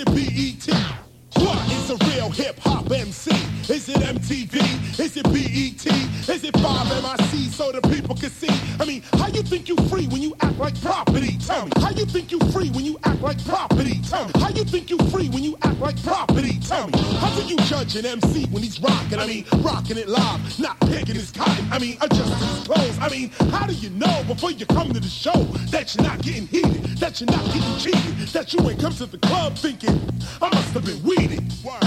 BET? 0.07 0.67
What 1.35 1.71
is 1.71 1.91
a 1.91 1.97
real 2.07 2.31
hip 2.31 2.59
hop 2.61 2.91
MC? 2.91 3.31
Is 3.73 3.89
it 3.89 3.97
MTV? 3.97 4.99
Is 4.99 5.17
it 5.17 5.25
BET? 5.25 5.87
Is 6.29 6.45
it 6.45 6.55
5MIC 6.55 7.51
so 7.53 7.73
the 7.73 7.81
people 7.83 8.15
can 8.15 8.31
see? 8.31 8.49
I 8.81 8.85
mean, 8.85 9.03
how 9.13 9.29
you 9.29 9.43
think 9.43 9.69
you 9.69 9.77
free 9.89 10.07
when 10.07 10.23
you 10.23 10.35
act 10.41 10.59
like 10.59 10.81
property? 10.81 11.37
Tell 11.39 11.67
me. 11.67 11.73
How 11.77 11.91
you 11.91 12.07
think 12.07 12.33
you 12.33 12.39
free 12.53 12.71
when 12.71 12.85
you 12.85 12.99
act 13.05 13.21
like 13.21 13.45
property? 13.45 14.01
Tell 14.09 14.27
me. 14.27 14.33
How 14.37 14.49
you 14.51 14.65
think 14.65 14.91
you 14.91 14.99
free 15.11 15.29
when 15.29 15.45
you 15.45 15.57
act 15.63 15.81
like 15.81 16.03
property? 16.03 16.59
Tell 16.61 16.89
me. 16.89 16.99
How 17.19 17.35
do 17.37 17.43
you 17.45 17.57
judge 17.59 17.97
an 17.97 18.07
MC 18.07 18.47
when 18.47 18.63
he's 18.63 18.81
rocking? 18.81 19.19
I 19.19 19.27
mean, 19.27 19.45
rocking 19.59 19.99
it 19.99 20.09
live, 20.09 20.59
not 20.59 20.81
picking 20.81 21.15
his 21.15 21.31
cotton. 21.31 21.67
I 21.71 21.79
mean, 21.79 21.97
adjusting 22.01 22.49
his 22.49 22.67
clothes. 22.67 22.99
I 23.01 23.09
mean, 23.09 23.31
how 23.51 23.67
do 23.67 23.75
you 23.75 23.91
know 23.91 24.25
before 24.27 24.53
you 24.53 24.67
come 24.67 24.93
to 24.93 25.01
the 25.01 25.09
show 25.09 25.45
that 25.71 25.95
you're 25.95 26.05
not 26.07 26.23
getting 26.23 26.47
heated, 26.47 26.66
that 27.17 27.21
you're 27.21 27.37
not 27.37 27.55
getting 27.55 27.79
cheated, 27.79 28.29
that 28.29 28.53
you 28.53 28.61
ain't 28.69 28.81
come 28.81 28.93
to 28.93 29.07
the 29.07 29.19
club 29.19 29.57
thinking, 29.57 30.01
I 30.43 30.49
must 30.55 30.73
have 30.75 30.85
been 30.85 31.03
weeded? 31.03 31.43
Why 31.63 31.81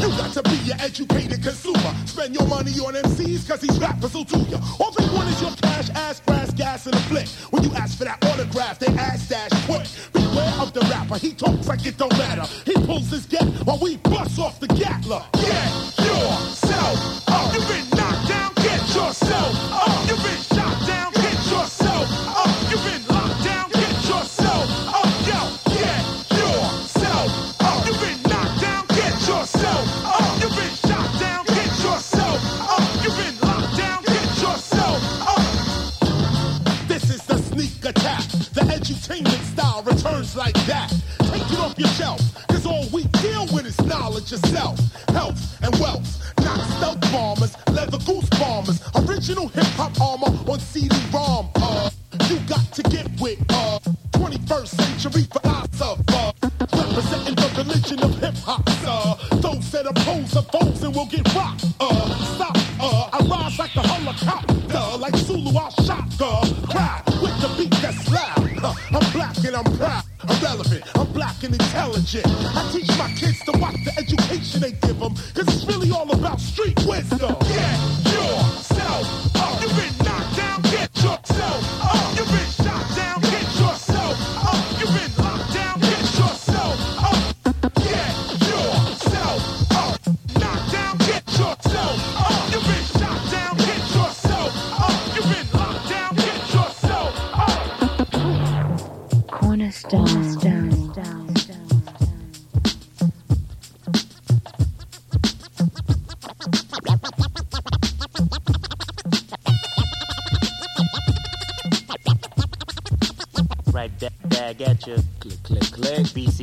you 0.00 0.08
got 0.16 0.32
to 0.32 0.42
be 0.44 0.72
an 0.72 0.80
educated 0.80 1.42
consumer. 1.42 1.94
Spend 2.06 2.34
your 2.34 2.48
money 2.48 2.72
on 2.80 2.94
MCs 2.94 3.46
cause 3.46 3.60
these 3.60 3.78
rappers 3.78 4.14
will 4.14 4.24
do 4.24 4.38
ya. 4.48 4.58
All 4.80 4.90
they 4.92 5.04
want 5.14 5.28
is 5.28 5.40
your 5.40 5.52
cash, 5.62 5.90
ass, 5.90 6.20
grass, 6.20 6.50
gas, 6.52 6.86
and 6.86 6.94
a 6.94 7.00
flick. 7.00 7.28
When 7.50 7.62
you 7.62 7.70
ask 7.74 7.98
for 7.98 8.04
that 8.04 8.24
autograph, 8.24 8.78
they 8.78 8.88
ass 8.96 9.28
dash 9.28 9.52
quick. 9.66 9.86
Beware 10.12 10.54
of 10.58 10.72
the 10.72 10.80
rapper, 10.90 11.18
he 11.18 11.32
talks 11.32 11.68
like 11.68 11.84
it 11.86 11.98
don't 11.98 12.16
matter. 12.16 12.46
He 12.64 12.74
pulls 12.86 13.10
his 13.10 13.26
gat 13.26 13.44
while 13.64 13.78
we 13.78 13.98
bust 13.98 14.38
off 14.38 14.58
the 14.58 14.68
gatler. 14.68 15.22
Get 15.32 16.06
yourself 16.06 17.28
up. 17.28 17.54
You 17.54 17.60
been 17.68 17.88
knocked 17.90 18.28
down, 18.28 18.52
get 18.54 18.80
yourself 18.94 19.69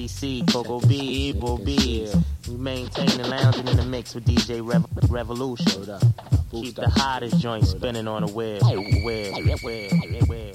BCC, 0.07 0.51
Coco 0.51 0.79
B, 0.79 1.29
Ebo 1.29 1.57
B. 1.57 2.07
We 2.47 2.55
maintaining 2.55 3.29
lounging 3.29 3.67
in 3.67 3.77
the 3.77 3.85
mix 3.85 4.15
with 4.15 4.25
DJ 4.25 4.65
Rev- 4.65 4.85
Revolution. 5.11 5.85
Keep 6.51 6.75
the 6.75 6.89
hottest 6.89 7.39
joint 7.39 7.65
spinning 7.67 8.07
on 8.07 8.25
the. 8.25 8.31
Web, 8.31 8.61
web, 8.63 9.59
web, 9.63 10.29
web. 10.29 10.46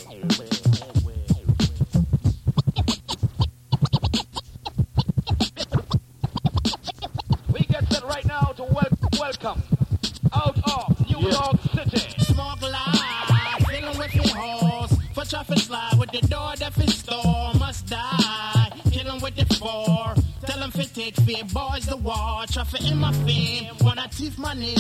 Traffic 22.52 22.90
in 22.90 22.99
my 22.99 23.11
fame, 23.12 23.71
I 23.99 24.09
teeth 24.09 24.37
my 24.37 24.52
name. 24.52 24.76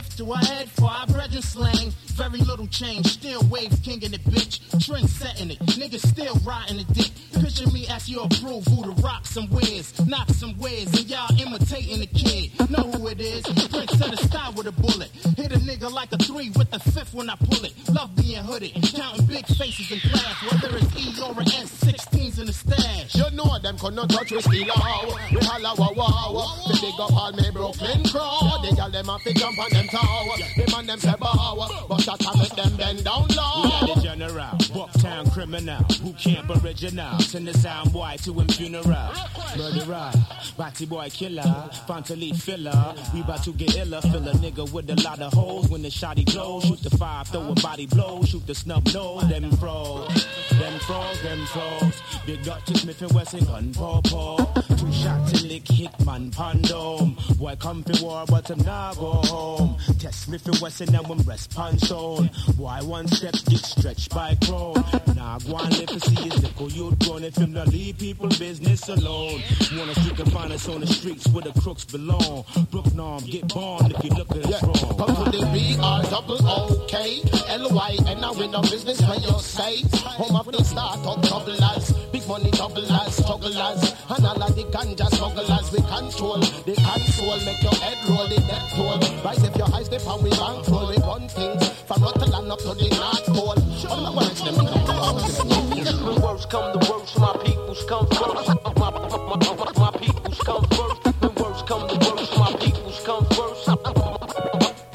A 0.00 0.02
spliff 0.02 0.16
to 0.16 0.32
a 0.32 0.38
head 0.38 0.70
for 0.70 0.88
our 0.88 1.06
brethren 1.06 1.42
slang. 1.42 1.90
Very 2.14 2.38
little 2.40 2.66
change, 2.68 3.06
still 3.06 3.42
wave 3.50 3.72
king 3.82 4.02
in 4.02 4.12
the 4.12 4.18
bitch. 4.18 4.60
Trend 4.84 5.08
setting 5.10 5.50
it, 5.50 5.58
niggas 5.58 6.06
still 6.06 6.34
riding 6.44 6.78
the 6.78 6.84
dick. 6.92 7.10
Picture 7.40 7.70
me 7.70 7.86
as 7.88 8.08
you 8.08 8.20
approve 8.20 8.64
who 8.66 8.82
to 8.84 8.90
rock 9.02 9.26
some 9.26 9.48
ways, 9.50 9.92
knock 10.06 10.28
some 10.30 10.56
ways, 10.58 10.86
and 10.98 11.08
y'all 11.08 11.28
imitating 11.40 12.00
the 12.00 12.06
kid. 12.06 12.70
Know 12.70 12.90
who 12.90 13.08
it 13.08 13.20
is? 13.20 13.42
Prince 13.68 13.92
set 13.98 14.12
a 14.12 14.16
style 14.16 14.52
with 14.54 14.66
a 14.66 14.72
bullet. 14.72 15.10
Hit 15.36 15.52
a 15.52 15.58
nigga 15.58 15.90
like 15.90 16.12
a 16.12 16.18
three 16.18 16.50
with 16.50 16.70
the 16.70 16.78
fifth 16.78 17.14
when 17.14 17.28
I 17.28 17.36
pull 17.36 17.64
it. 17.64 17.74
Love 17.90 18.14
being 18.16 18.42
hooded, 18.42 18.72
counting 18.94 19.26
big 19.26 19.46
faces 19.46 19.90
in 19.90 20.00
class, 20.00 20.36
whether 20.50 20.76
it's 20.76 20.96
E 20.96 21.20
or 21.22 21.32
an 21.32 21.46
S16s 21.46 22.40
in 22.40 22.46
the 22.46 22.52
stash. 22.52 23.14
You 23.14 23.30
know 23.32 23.58
them 23.58 23.76
could 23.78 23.94
not 23.94 24.08
touch 24.08 24.30
with 24.32 24.44
steel 24.44 24.72
how 24.74 25.06
We 25.32 25.40
holla 25.40 25.74
wow 25.76 25.92
wow 25.94 26.62
The 26.66 26.78
big 26.80 26.94
up 27.00 27.12
all 27.12 27.32
me 27.32 27.50
Brooklyn 27.52 28.04
crowd 28.08 28.64
The 28.64 28.74
girl 28.76 28.90
them 28.90 29.06
have 29.06 29.22
to 29.22 29.32
jump 29.34 29.58
on 29.58 29.70
them 29.70 29.86
tower 29.90 30.36
The 30.56 30.72
man 30.72 30.86
them 30.86 30.98
say 31.00 31.14
But 31.18 31.98
that 32.06 32.26
I 32.26 32.38
make 32.38 32.54
them 32.56 32.76
bend 32.76 33.04
down 33.04 33.26
low. 33.36 33.94
General, 34.00 34.56
Bucktown 34.74 35.32
criminal, 35.32 35.82
who 36.02 36.12
camp 36.14 36.50
original, 36.62 37.18
send 37.20 37.48
the 37.48 37.54
sound 37.54 37.92
boy 37.92 38.16
to 38.22 38.32
him 38.32 38.48
funeral. 38.48 39.12
Murderer, 39.56 40.12
body 40.56 40.86
boy 40.86 41.08
killer, 41.10 41.70
Fontaine 41.86 42.34
filler, 42.34 42.94
we 43.14 43.20
about 43.20 43.42
to 43.44 43.52
get 43.52 43.76
iller, 43.76 44.00
fill 44.02 44.28
a 44.28 44.32
nigga 44.34 44.70
with 44.72 44.90
a 44.90 45.02
lot 45.02 45.20
of 45.20 45.32
holes 45.32 45.68
when 45.68 45.82
the 45.82 45.88
shotty 45.88 46.24
blows, 46.32 46.64
shoot 46.64 46.80
the 46.82 46.90
five, 46.96 47.28
throw 47.28 47.50
a 47.50 47.54
body 47.54 47.86
blow, 47.86 48.22
shoot 48.24 48.46
the 48.46 48.54
snub 48.54 48.86
nose, 48.92 49.28
them 49.28 49.50
frogs, 49.56 50.26
them 50.58 50.78
frogs, 50.80 51.22
them 51.22 51.46
frogs, 51.46 52.02
big 52.26 52.46
up 52.48 52.64
to 52.64 52.78
Smith 52.78 53.02
and 53.02 53.12
Wesson, 53.12 53.44
gun 53.44 53.72
paw 53.74 54.00
paw, 54.02 54.36
two 54.76 54.92
shots 54.92 55.32
to 55.32 55.46
lick 55.46 55.64
hitman 55.64 56.34
pandom, 56.34 57.16
boy 57.38 57.56
come 57.56 57.82
for 57.82 58.04
war 58.04 58.24
but 58.28 58.50
I'm 58.50 58.58
not 58.64 58.96
go 58.96 59.12
home, 59.12 59.76
test 59.98 60.22
Smith 60.22 60.46
and 60.46 60.58
Wesson 60.60 60.94
and 60.94 61.06
when 61.08 61.18
rest 61.20 61.54
punch 61.54 61.90
on, 61.90 62.30
boy 62.56 62.78
one 62.82 63.08
step 63.08 63.34
get 63.48 63.64
stretched 63.64 64.14
by 64.14 64.36
crow. 64.44 64.74
Nah, 65.14 65.38
go 65.38 65.56
on, 65.56 65.70
let 65.70 65.92
me 65.92 65.98
see 65.98 66.28
his 66.28 66.42
nickel. 66.42 66.70
You'd 66.70 67.06
run 67.06 67.24
if 67.24 67.36
him 67.36 67.52
not 67.52 67.68
leave 67.68 67.98
people 67.98 68.28
business 68.28 68.88
alone. 68.88 69.42
Wanna 69.76 69.94
can 69.94 70.30
find 70.30 70.52
us 70.52 70.68
on 70.68 70.80
the 70.80 70.86
streets 70.86 71.26
where 71.28 71.42
the 71.42 71.52
crooks 71.60 71.84
belong. 71.84 72.44
Brook 72.70 72.92
Norm, 72.94 73.24
get 73.24 73.48
born 73.48 73.90
if 73.90 74.04
you 74.04 74.10
look 74.10 74.30
at 74.30 74.46
us 74.46 74.62
wrong. 74.62 74.96
Come 74.98 75.24
to 75.24 75.30
the 75.30 75.50
B-R 75.52 76.02
double 76.04 76.38
O-K 76.46 77.22
L-Y 77.48 77.96
And 78.06 78.24
I 78.24 78.30
win 78.32 78.54
a 78.54 78.60
business 78.62 79.00
where 79.00 79.18
you 79.18 79.38
say 79.38 79.82
Home 80.20 80.36
of 80.36 80.50
the 80.50 80.62
start-up 80.64 81.22
troublers 81.26 81.92
Big 82.12 82.26
money 82.28 82.50
doublers, 82.50 83.10
strugglers 83.10 83.56
And 83.56 84.26
all 84.26 84.42
of 84.42 84.54
the 84.54 84.64
ganja 84.64 85.08
smugglers 85.14 85.72
We 85.72 85.78
control 85.88 86.38
the 86.38 86.74
console 86.76 87.38
Make 87.46 87.62
your 87.62 87.74
head 87.80 87.98
roll 88.08 88.28
the 88.28 88.40
death 88.44 88.70
toll 88.74 88.98
Rise 89.24 89.42
if 89.44 89.56
your 89.56 89.69
eyes 89.74 89.88
dip 89.88 90.06
and 90.06 90.22
we 90.22 90.30
bankroll 90.30 90.88
We 90.88 90.96
run 90.98 91.28
things 91.28 91.68
from 91.86 92.02
Rotterdam 92.02 92.50
up 92.50 92.58
to 92.60 92.74
the 92.74 92.88
North 92.90 93.26
Pole 93.26 93.90
All 93.90 94.06
I 94.06 94.10
want 94.10 94.32
is 94.32 94.42
them 94.42 96.04
When 96.04 96.20
worst 96.22 96.50
come 96.50 96.72
to 96.72 96.90
worst, 96.90 97.18
my 97.18 97.36
peoples 97.44 97.84
come 97.84 98.06
first. 98.08 98.48
My, 98.48 98.72
my, 98.76 98.90
my, 98.90 99.36
my, 99.36 99.72
my 99.76 99.98
peoples 99.98 100.38
come 100.38 100.64
first. 100.64 101.04
When 101.20 101.34
worst 101.34 101.66
come 101.66 101.88
to 101.88 102.10
worst, 102.10 102.38
my 102.38 102.52
peoples 102.58 103.00
come 103.04 103.26
first. 103.26 103.66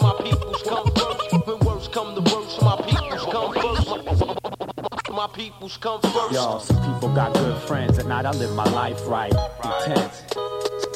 My 0.02 0.14
peoples 0.24 0.64
come 0.64 0.92
first. 0.96 1.48
When 1.48 1.60
worst 1.60 1.92
come 1.92 2.16
to 2.16 2.22
worst, 2.36 2.62
my 2.62 2.76
peoples 2.82 3.26
come 3.32 3.54
first. 3.54 5.12
My 5.12 5.28
peoples 5.28 5.78
come 5.78 6.02
first. 6.02 6.34
Yo, 6.34 6.60
some 6.60 6.94
people 6.94 7.14
got 7.16 7.34
good 7.34 7.62
friends. 7.64 8.00
At 8.00 8.08
night 8.08 8.26
I 8.26 8.32
live 8.32 8.54
my 8.56 8.66
life 8.66 9.08
right. 9.08 9.34
Intense. 9.64 10.24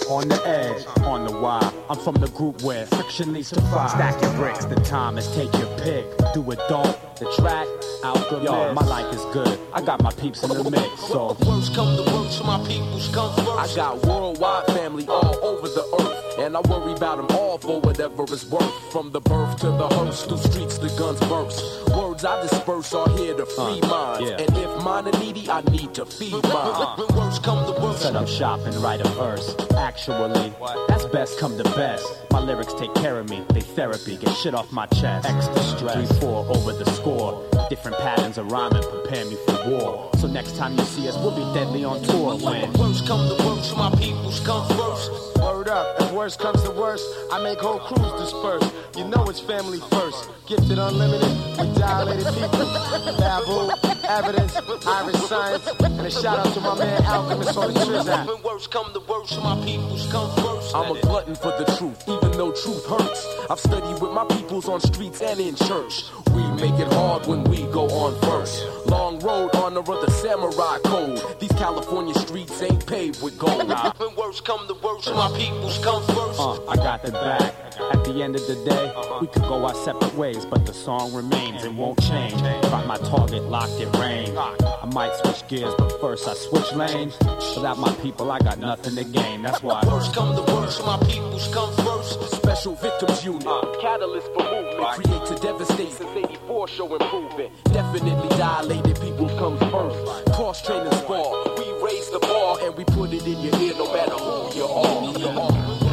On 0.10 0.28
the 0.28 0.41
edge, 0.48 0.88
on 1.04 1.26
the 1.26 1.38
wire. 1.38 1.72
I'm 1.88 2.00
from 2.00 2.15
the 2.15 2.30
group 2.30 2.63
where 2.63 2.88
friction 2.88 3.32
leads 3.32 3.52
to 3.52 3.62
fire. 3.62 3.89
Stack 3.89 4.19
your 4.24 4.34
bricks, 4.34 4.65
the 4.65 4.76
time 4.78 5.19
is 5.19 5.28
take 5.36 5.54
your 5.54 5.67
pick. 5.78 6.06
Do 6.34 6.50
it, 6.50 6.60
don't. 6.67 6.98
The 7.17 7.32
track, 7.38 7.67
out 8.04 8.43
Yo, 8.43 8.74
my 8.74 8.82
life 8.82 9.13
is 9.13 9.24
good. 9.34 9.60
I 9.72 9.82
got 9.82 10.02
my 10.02 10.12
peeps 10.12 10.41
in 10.41 10.50
the 10.50 10.72
mix, 10.72 11.00
so. 11.08 11.38
Worst 11.45 11.76
come 11.76 11.95
to 11.95 12.12
worst, 12.12 12.43
my 12.43 12.58
peoples 12.67 13.13
come 13.13 13.36
first. 13.36 13.50
I 13.50 13.76
got 13.76 14.04
worldwide 14.04 14.65
family 14.67 15.06
all 15.08 15.36
over 15.45 15.67
the 15.67 15.86
earth, 16.02 16.39
and 16.39 16.58
I 16.58 16.62
worry 16.62 16.93
about 16.93 17.17
them 17.17 17.38
all 17.38 17.60
for 17.60 17.80
whatever 17.80 18.24
it's 18.24 18.45
worth. 18.45 18.91
From 18.91 19.12
the 19.12 19.22
birth 19.22 19.60
to 19.60 19.67
the 19.67 19.89
hearse, 19.89 20.26
through 20.26 20.38
streets 20.38 20.80
the 20.80 20.89
guns 20.98 21.19
burst. 21.19 21.88
Words 22.22 22.26
I 22.26 22.42
disperse 22.42 22.94
are 22.94 23.10
here 23.18 23.34
to 23.34 23.44
uh, 23.44 23.46
free 23.46 23.80
minds, 23.88 24.30
yeah. 24.30 24.42
and 24.42 24.58
if 24.58 24.84
mine 24.84 25.08
are 25.08 25.20
needy, 25.20 25.50
I 25.50 25.62
need 25.72 25.94
to 25.94 26.06
feed 26.06 26.32
mine. 26.44 26.98
When 26.98 27.16
worst 27.16 27.44
come 27.44 27.66
to 27.66 27.82
worst, 27.82 28.02
Set 28.02 28.16
up 28.18 28.28
shop 28.28 28.60
and 28.66 28.76
write 28.78 29.00
a 29.00 29.08
verse. 29.10 29.56
Actually, 29.78 30.54
that's 30.90 31.06
best 31.06 31.40
come 31.40 31.58
to 31.58 31.64
best. 31.64 32.06
My 32.32 32.42
lyrics 32.42 32.74
take 32.74 32.94
care 32.96 33.20
of 33.20 33.30
me, 33.30 33.46
they 33.54 33.62
therapy, 33.62 34.18
get 34.18 34.36
shit 34.36 34.54
off 34.54 34.70
my 34.72 34.86
chest. 34.88 35.30
Extra 35.30 35.64
stress, 35.64 36.10
3 36.10 36.20
4 36.20 36.46
over 36.58 36.74
the 36.74 36.92
score. 36.92 37.42
Different 37.70 37.98
patterns 38.00 38.40
of 38.40 38.52
rhyming 38.52 38.82
prepare 38.82 39.26
me 39.26 39.38
for 39.46 39.70
war. 39.70 40.10
So 40.18 40.26
next 40.26 40.58
time 40.58 40.76
you 40.76 40.84
see 40.86 41.08
us, 41.08 41.16
we'll 41.18 41.36
be 41.36 41.54
deadly 41.54 41.84
on 41.84 42.02
tour 42.02 42.36
when. 42.36 42.74
Worst 42.74 43.06
come 43.06 43.30
to 43.30 43.46
worst, 43.46 43.78
my 43.78 43.92
peoples 43.92 44.40
come 44.40 44.68
first. 44.70 45.12
Word 45.38 45.70
up, 45.70 46.02
if 46.02 46.12
worst 46.12 46.40
comes 46.40 46.64
to 46.64 46.72
worst, 46.72 47.06
I 47.32 47.44
make 47.44 47.60
whole 47.60 47.78
crews 47.78 48.12
disperse. 48.20 48.74
You 48.98 49.06
know 49.06 49.24
it's 49.30 49.40
family 49.40 49.80
first. 49.92 50.30
Gifted 50.48 50.80
unlimited 50.80 51.30
we 51.60 51.72
dilated 51.78 52.26
people. 52.34 52.66
Babu, 53.20 53.70
evidence, 54.10 54.56
Iriscience, 54.56 55.86
and 55.86 56.08
a 56.08 56.12
shout 56.12 56.40
out 56.40 56.54
to 56.54 56.62
my 56.62 56.76
man 56.78 57.06
Alchemist 57.06 57.58
on 57.58 57.74
the 57.74 57.80
Trizak. 57.82 58.28
When 58.28 58.42
worst 58.44 58.72
come 58.72 58.92
to 58.94 59.00
worst, 59.02 59.38
my 59.44 59.56
peoples 59.64 60.12
come 60.12 60.30
first. 60.38 60.76
I'm 60.76 60.96
a 60.96 61.00
glutton 61.02 61.36
for 61.36 61.52
the 61.58 61.66
truth, 61.78 62.02
even 62.08 62.32
though 62.32 62.52
truth 62.52 62.86
hurts. 62.86 63.28
I've 63.50 63.60
studied 63.60 64.02
with 64.02 64.12
my 64.12 64.26
peoples 64.26 64.68
on 64.68 64.80
streets 64.82 65.22
and 65.22 65.40
in 65.40 65.56
church. 65.56 66.04
We 66.34 66.44
make 66.62 66.80
it 66.80 66.92
hard 66.94 67.28
when 67.28 67.44
we 67.46 67.59
go 67.67 67.88
on 67.89 68.19
first. 68.22 68.65
Long 68.88 69.19
road, 69.19 69.56
honor 69.56 69.80
of 69.80 69.88
the 69.88 70.12
samurai 70.12 70.78
code. 70.84 71.22
These 71.39 71.52
California 71.54 72.13
streets 72.15 72.62
ain't 72.62 72.86
paved 72.86 73.22
with 73.22 73.38
gold. 73.38 73.67
When 73.98 74.15
worst 74.15 74.45
come 74.45 74.67
to 74.67 74.74
worst, 74.76 75.12
my 75.13 75.32
peoples 75.38 75.78
come 75.84 76.04
first. 76.08 76.39
Uh, 76.39 76.65
I 76.67 76.76
got 76.76 77.04
the 77.04 77.12
back. 77.12 77.69
At 77.92 78.04
the 78.04 78.22
end 78.22 78.36
of 78.36 78.46
the 78.46 78.56
day, 78.65 78.94
we 79.22 79.28
could 79.28 79.44
go 79.44 79.65
our 79.65 79.74
separate 79.74 80.13
ways, 80.15 80.46
but 80.46 80.65
the 80.65 80.74
song 80.74 81.13
remains 81.13 81.63
and 81.63 81.78
won't 81.78 82.00
change. 82.02 82.39
Got 82.63 82.86
my 82.86 82.98
target 82.98 83.44
locked 83.44 83.80
in 83.80 83.92
range. 83.94 84.36
I 84.38 84.86
might 84.94 85.15
switch 85.15 85.48
gears, 85.48 85.74
but 85.78 86.00
first 86.02 86.28
I 86.28 86.34
switch 86.34 86.74
lanes. 86.74 87.18
Without 87.56 87.78
my 87.80 87.94
people, 87.96 88.32
I 88.32 88.39
got 88.39 88.60
nothing 88.60 88.96
to 88.96 89.04
gain. 89.04 89.42
That's 89.44 89.63
why. 89.63 89.82
Worst 89.88 90.13
come 90.13 90.36
the 90.36 90.44
worst, 90.54 90.86
my 90.86 90.98
peoples 91.08 91.54
come 91.54 91.74
first. 91.78 92.36
Special 92.36 92.76
Victims 92.76 93.24
Unit, 93.24 93.48
uh, 93.48 93.62
catalyst 93.80 94.28
for 94.34 94.44
movement, 94.44 94.88
create 94.96 95.26
to 95.26 95.36
devastate 95.36 95.92
since 95.92 96.10
84 96.15 96.68
show 96.68 96.96
improvement. 96.96 97.52
Definitely 97.65 98.30
dilated 98.38 99.00
people 99.00 99.30
comes 99.39 99.60
first. 99.72 100.32
Cross 100.34 100.65
training 100.65 100.92
spar, 100.94 101.56
we 101.58 101.65
raise 101.84 102.10
the 102.10 102.20
bar 102.20 102.58
and 102.62 102.76
we 102.76 102.84
put 102.86 103.13
it 103.13 103.26
in 103.26 103.39
your 103.39 103.56
ear 103.62 103.74
no 103.78 103.94
matter 103.94 104.12
who 104.12 104.58
you 104.58 104.65
are. 104.65 105.88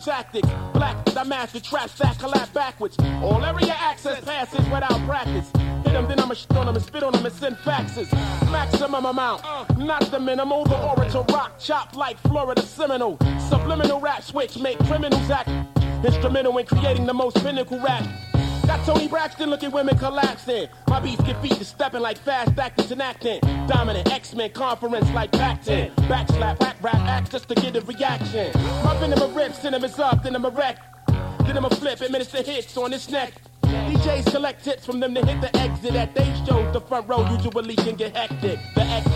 Tactics. 0.00 0.48
Black, 0.72 0.96
I 1.16 1.24
master 1.24 1.60
trap, 1.60 1.90
stack, 1.90 2.18
collapse 2.18 2.50
backwards. 2.50 2.96
All 3.22 3.44
area 3.44 3.74
access 3.78 4.24
passes 4.24 4.64
without 4.70 4.98
practice. 5.06 5.50
Hit 5.84 5.92
them, 5.92 6.08
then 6.08 6.20
I'ma 6.20 6.34
shit 6.34 6.56
on 6.56 6.66
them 6.66 6.76
and 6.76 6.84
spit 6.84 7.02
on 7.02 7.12
them 7.12 7.24
and 7.24 7.34
send 7.34 7.56
faxes. 7.58 8.10
Maximum 8.50 9.04
amount, 9.04 9.42
not 9.78 10.10
the 10.10 10.18
minimal. 10.18 10.64
The 10.64 10.80
orator 10.82 11.24
rock, 11.32 11.58
chop 11.58 11.96
like 11.96 12.18
Florida 12.20 12.62
Seminole. 12.62 13.18
Subliminal 13.48 14.00
rap 14.00 14.22
switch, 14.22 14.58
make 14.58 14.78
criminals 14.80 15.30
act. 15.30 15.50
Instrumental 16.04 16.56
in 16.58 16.66
creating 16.66 17.06
the 17.06 17.14
most 17.14 17.36
pinnacle 17.42 17.78
rap. 17.80 18.29
Got 18.70 18.86
Toni 18.86 19.08
Braxton 19.08 19.50
looking 19.50 19.72
women 19.72 19.98
collapsing. 19.98 20.68
My 20.86 21.00
beats 21.00 21.20
get 21.24 21.42
feet 21.42 21.54
to 21.54 21.64
stepping 21.64 22.02
like 22.02 22.16
fast 22.18 22.56
actors 22.56 22.92
and 22.92 23.02
acting. 23.02 23.40
Dominant 23.66 24.12
X-Men 24.12 24.52
conference 24.52 25.10
like 25.10 25.32
Pac-10. 25.32 25.92
Backslap, 26.06 26.60
rap, 26.60 26.76
rap, 26.80 26.94
act 26.94 27.32
just 27.32 27.48
to 27.48 27.56
get 27.56 27.74
a 27.74 27.80
reaction. 27.80 28.52
My 28.84 28.96
venom 29.00 29.34
rips, 29.34 29.58
is 29.82 29.98
up, 29.98 30.22
then 30.22 30.36
I'm 30.36 30.44
a 30.44 30.50
wreck. 30.50 30.78
Then 31.08 31.56
I'm 31.56 31.64
a 31.64 31.70
flip, 31.70 32.00
administer 32.00 32.44
hits 32.44 32.76
on 32.76 32.92
his 32.92 33.10
neck. 33.10 33.32
DJs 33.64 34.30
collect 34.30 34.62
tips 34.62 34.86
from 34.86 35.00
them 35.00 35.16
to 35.16 35.26
hit 35.26 35.40
the 35.40 35.56
exit 35.58 35.96
at 35.96 36.14
they 36.14 36.32
shows. 36.46 36.72
The 36.72 36.80
front 36.80 37.08
row 37.08 37.28
usually 37.28 37.74
can 37.74 37.96
get 37.96 38.14
hectic. 38.16 38.60
The 38.76 38.82
X, 38.82 39.08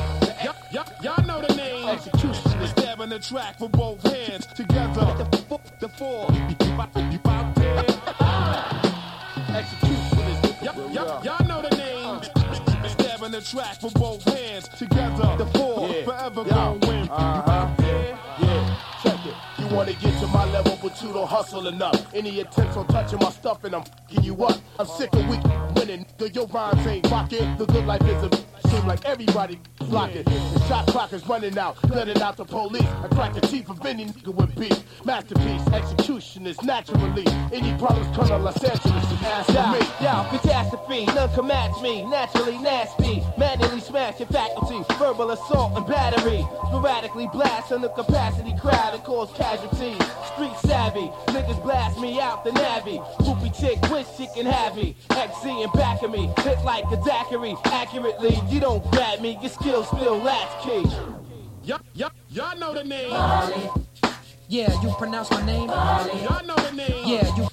y'all, 1.01 1.25
know 1.27 1.41
the 1.41 1.55
name. 1.55 1.91
Execution 1.91 2.61
is 2.61 2.71
Stabbing 2.71 3.11
the 3.11 3.21
track 3.21 3.61
with 3.61 3.71
both 3.71 4.03
hands 4.03 4.47
together. 4.57 5.15
The, 5.31 5.45
four, 5.49 5.61
the 5.81 5.89
four. 5.91 6.27
You 6.33 6.57
out- 6.81 7.13
you 7.13 7.19
execution 7.21 8.81
is 9.57 10.65
Y'all, 10.93 11.25
y'all 11.25 11.47
know 11.47 11.63
the 11.63 11.77
name. 11.77 12.21
Stabbing 12.89 13.31
the 13.31 13.41
track 13.41 13.83
with 13.83 13.95
both 13.95 14.25
hands 14.25 14.69
together. 14.69 15.37
The 15.39 15.47
four. 15.59 15.89
Yeah. 15.89 16.05
Forever 16.05 16.43
Yo. 16.43 16.51
gonna 16.51 16.87
win. 16.87 17.09
Uh-huh. 17.09 17.84
You 19.65 19.75
wanna 19.75 19.95
get 19.95 20.21
to 20.21 20.27
my 20.27 20.45
level, 20.53 20.79
but 20.83 21.03
you 21.03 21.11
don't 21.11 21.27
hustle 21.27 21.69
enough. 21.69 22.15
Any 22.15 22.41
attempts 22.41 22.77
on 22.77 22.87
touching 22.89 23.19
my 23.19 23.31
stuff, 23.31 23.65
and 23.65 23.75
I'm 23.75 23.85
fing 24.11 24.23
you 24.23 24.45
up. 24.45 24.61
I'm 24.79 24.87
sick 24.87 25.11
of 25.15 25.27
weak 25.27 25.43
winning. 25.75 26.05
nigga. 26.19 26.35
Your 26.35 26.47
rhymes 26.49 26.87
ain't 26.87 27.11
rocking. 27.11 27.57
The 27.57 27.65
good 27.65 27.87
life 27.87 28.03
is 28.03 28.23
a 28.25 28.45
seem 28.75 28.87
like 28.87 29.05
everybody 29.05 29.59
blocking. 29.79 30.25
The 30.25 30.65
shot 30.69 30.87
clock 30.89 31.13
is 31.13 31.27
running 31.29 31.57
out, 31.59 31.77
letting 31.91 32.21
out 32.21 32.37
the 32.37 32.45
police. 32.45 32.83
I 33.03 33.09
crack 33.09 33.35
the 33.35 33.41
teeth 33.41 33.71
of 33.71 33.85
any 33.87 34.07
nigga 34.07 34.35
with 34.35 34.55
beef. 34.59 34.79
Masterpiece, 35.05 35.67
execution 35.69 36.47
is 36.47 36.61
naturally. 36.63 37.27
Any 37.53 37.77
problems 37.79 38.15
come 38.17 38.29
to 38.29 38.39
Los 38.39 38.63
Angeles 38.63 39.11
and 39.11 39.27
ask 39.27 39.49
Yo, 39.53 39.73
me. 39.73 39.79
yo, 40.01 40.39
catastrophe, 40.39 41.07
none 41.07 41.33
can 41.35 41.47
match 41.47 41.81
me. 41.83 42.05
Naturally 42.05 42.59
nasty, 42.59 43.23
manually 43.37 43.81
smash 43.81 44.19
your 44.21 44.29
faculty. 44.29 44.83
Verbal 44.99 45.31
assault 45.31 45.77
and 45.77 45.87
battery. 45.87 46.47
Sporadically 46.69 47.29
blast 47.33 47.73
on 47.73 47.83
the 47.83 47.89
capacity 47.91 48.55
crowd 48.59 48.95
and 48.95 49.05
cause 49.05 49.31
casualties. 49.33 49.54
Street 49.57 50.57
savvy, 50.65 51.07
niggas 51.27 51.63
blast 51.63 52.01
me 52.01 52.21
out 52.21 52.45
the 52.45 52.51
navvy. 52.53 53.01
Poopy 53.21 53.51
chick, 53.51 53.81
wish 53.89 54.07
she 54.17 54.27
can 54.35 54.47
have 54.47 54.75
me. 54.75 54.97
XZ 55.11 55.65
in 55.65 55.71
back 55.71 56.03
of 56.03 56.11
me, 56.11 56.29
hit 56.39 56.59
like 56.65 56.85
a 56.91 56.97
daiquiri. 56.97 57.55
Accurately, 57.67 58.37
you 58.49 58.59
don't 58.59 58.85
grab 58.91 59.21
me, 59.21 59.39
your 59.41 59.51
skills 59.51 59.87
still 59.87 60.19
latchkey. 60.19 60.89
Y'all, 61.63 61.81
y'all, 61.95 62.11
y'all 62.31 62.59
know 62.59 62.75
the 62.75 62.83
name. 62.83 63.11
Yeah, 64.49 64.83
you 64.83 64.93
pronounce 64.99 65.31
my 65.31 65.45
name. 65.47 65.69
Y'all 65.69 66.45
know 66.45 66.57
the 66.57 66.73
name. 66.73 67.05
Yeah, 67.07 67.37
you. 67.37 67.49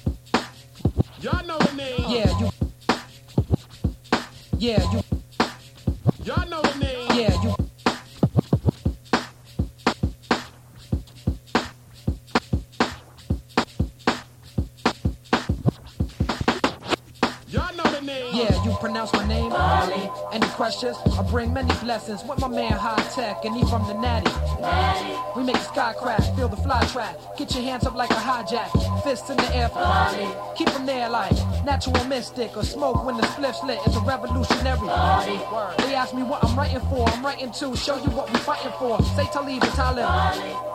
Y'all 1.20 1.46
know 1.46 1.58
the 1.58 1.72
name. 1.74 2.04
Yeah, 2.08 2.38
you. 2.40 2.50
Yeah, 4.58 4.92
you. 4.92 5.00
Y'all 6.24 6.48
know 6.48 6.62
the 6.62 6.78
name. 6.78 7.08
Yeah, 7.14 7.31
pronounce 18.82 19.12
my 19.12 19.24
name. 19.28 19.52
Any 20.32 20.46
questions? 20.58 20.96
I 21.16 21.22
bring 21.22 21.52
many 21.52 21.72
blessings 21.76 22.24
with 22.24 22.40
my 22.40 22.48
man 22.48 22.72
High 22.72 23.00
Tech, 23.14 23.44
and 23.44 23.54
he 23.54 23.62
from 23.70 23.86
the 23.86 23.94
Nati. 23.94 24.28
We 25.36 25.44
make 25.44 25.54
the 25.54 25.62
sky 25.62 25.94
crack, 25.96 26.20
feel 26.34 26.48
the 26.48 26.56
fly 26.56 26.84
track. 26.86 27.16
Get 27.38 27.54
your 27.54 27.62
hands 27.62 27.86
up 27.86 27.94
like 27.94 28.10
a 28.10 28.14
hijack, 28.14 28.68
fists 29.04 29.30
in 29.30 29.36
the 29.36 29.54
air 29.54 29.68
party. 29.68 30.26
Keep 30.56 30.70
them 30.70 30.84
there 30.84 31.08
like 31.08 31.32
natural 31.64 32.04
mystic 32.06 32.56
or 32.56 32.64
smoke 32.64 33.04
when 33.04 33.16
the 33.16 33.22
spliff's 33.22 33.62
lit. 33.62 33.78
It's 33.86 33.96
a 33.96 34.00
revolutionary. 34.00 34.80
They 35.78 35.94
ask 35.94 36.12
me 36.12 36.24
what 36.24 36.42
I'm 36.42 36.58
writing 36.58 36.80
for. 36.90 37.08
I'm 37.08 37.24
writing 37.24 37.52
to 37.52 37.76
show 37.76 37.96
you 38.02 38.10
what 38.10 38.32
we 38.32 38.38
fighting 38.40 38.72
for. 38.80 39.00
Say 39.14 39.26
Talib 39.32 39.62
and 39.62 39.72
Talib. 39.74 40.08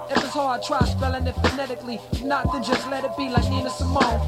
If 0.10 0.24
it's 0.24 0.34
hard, 0.34 0.64
try 0.64 0.80
spelling 0.86 1.28
it 1.28 1.36
phonetically. 1.44 2.00
Not, 2.24 2.54
then 2.54 2.64
just 2.64 2.90
let 2.90 3.04
it 3.04 3.12
be 3.18 3.28
like 3.28 3.50
Nina 3.50 3.70
Simone. 3.70 4.22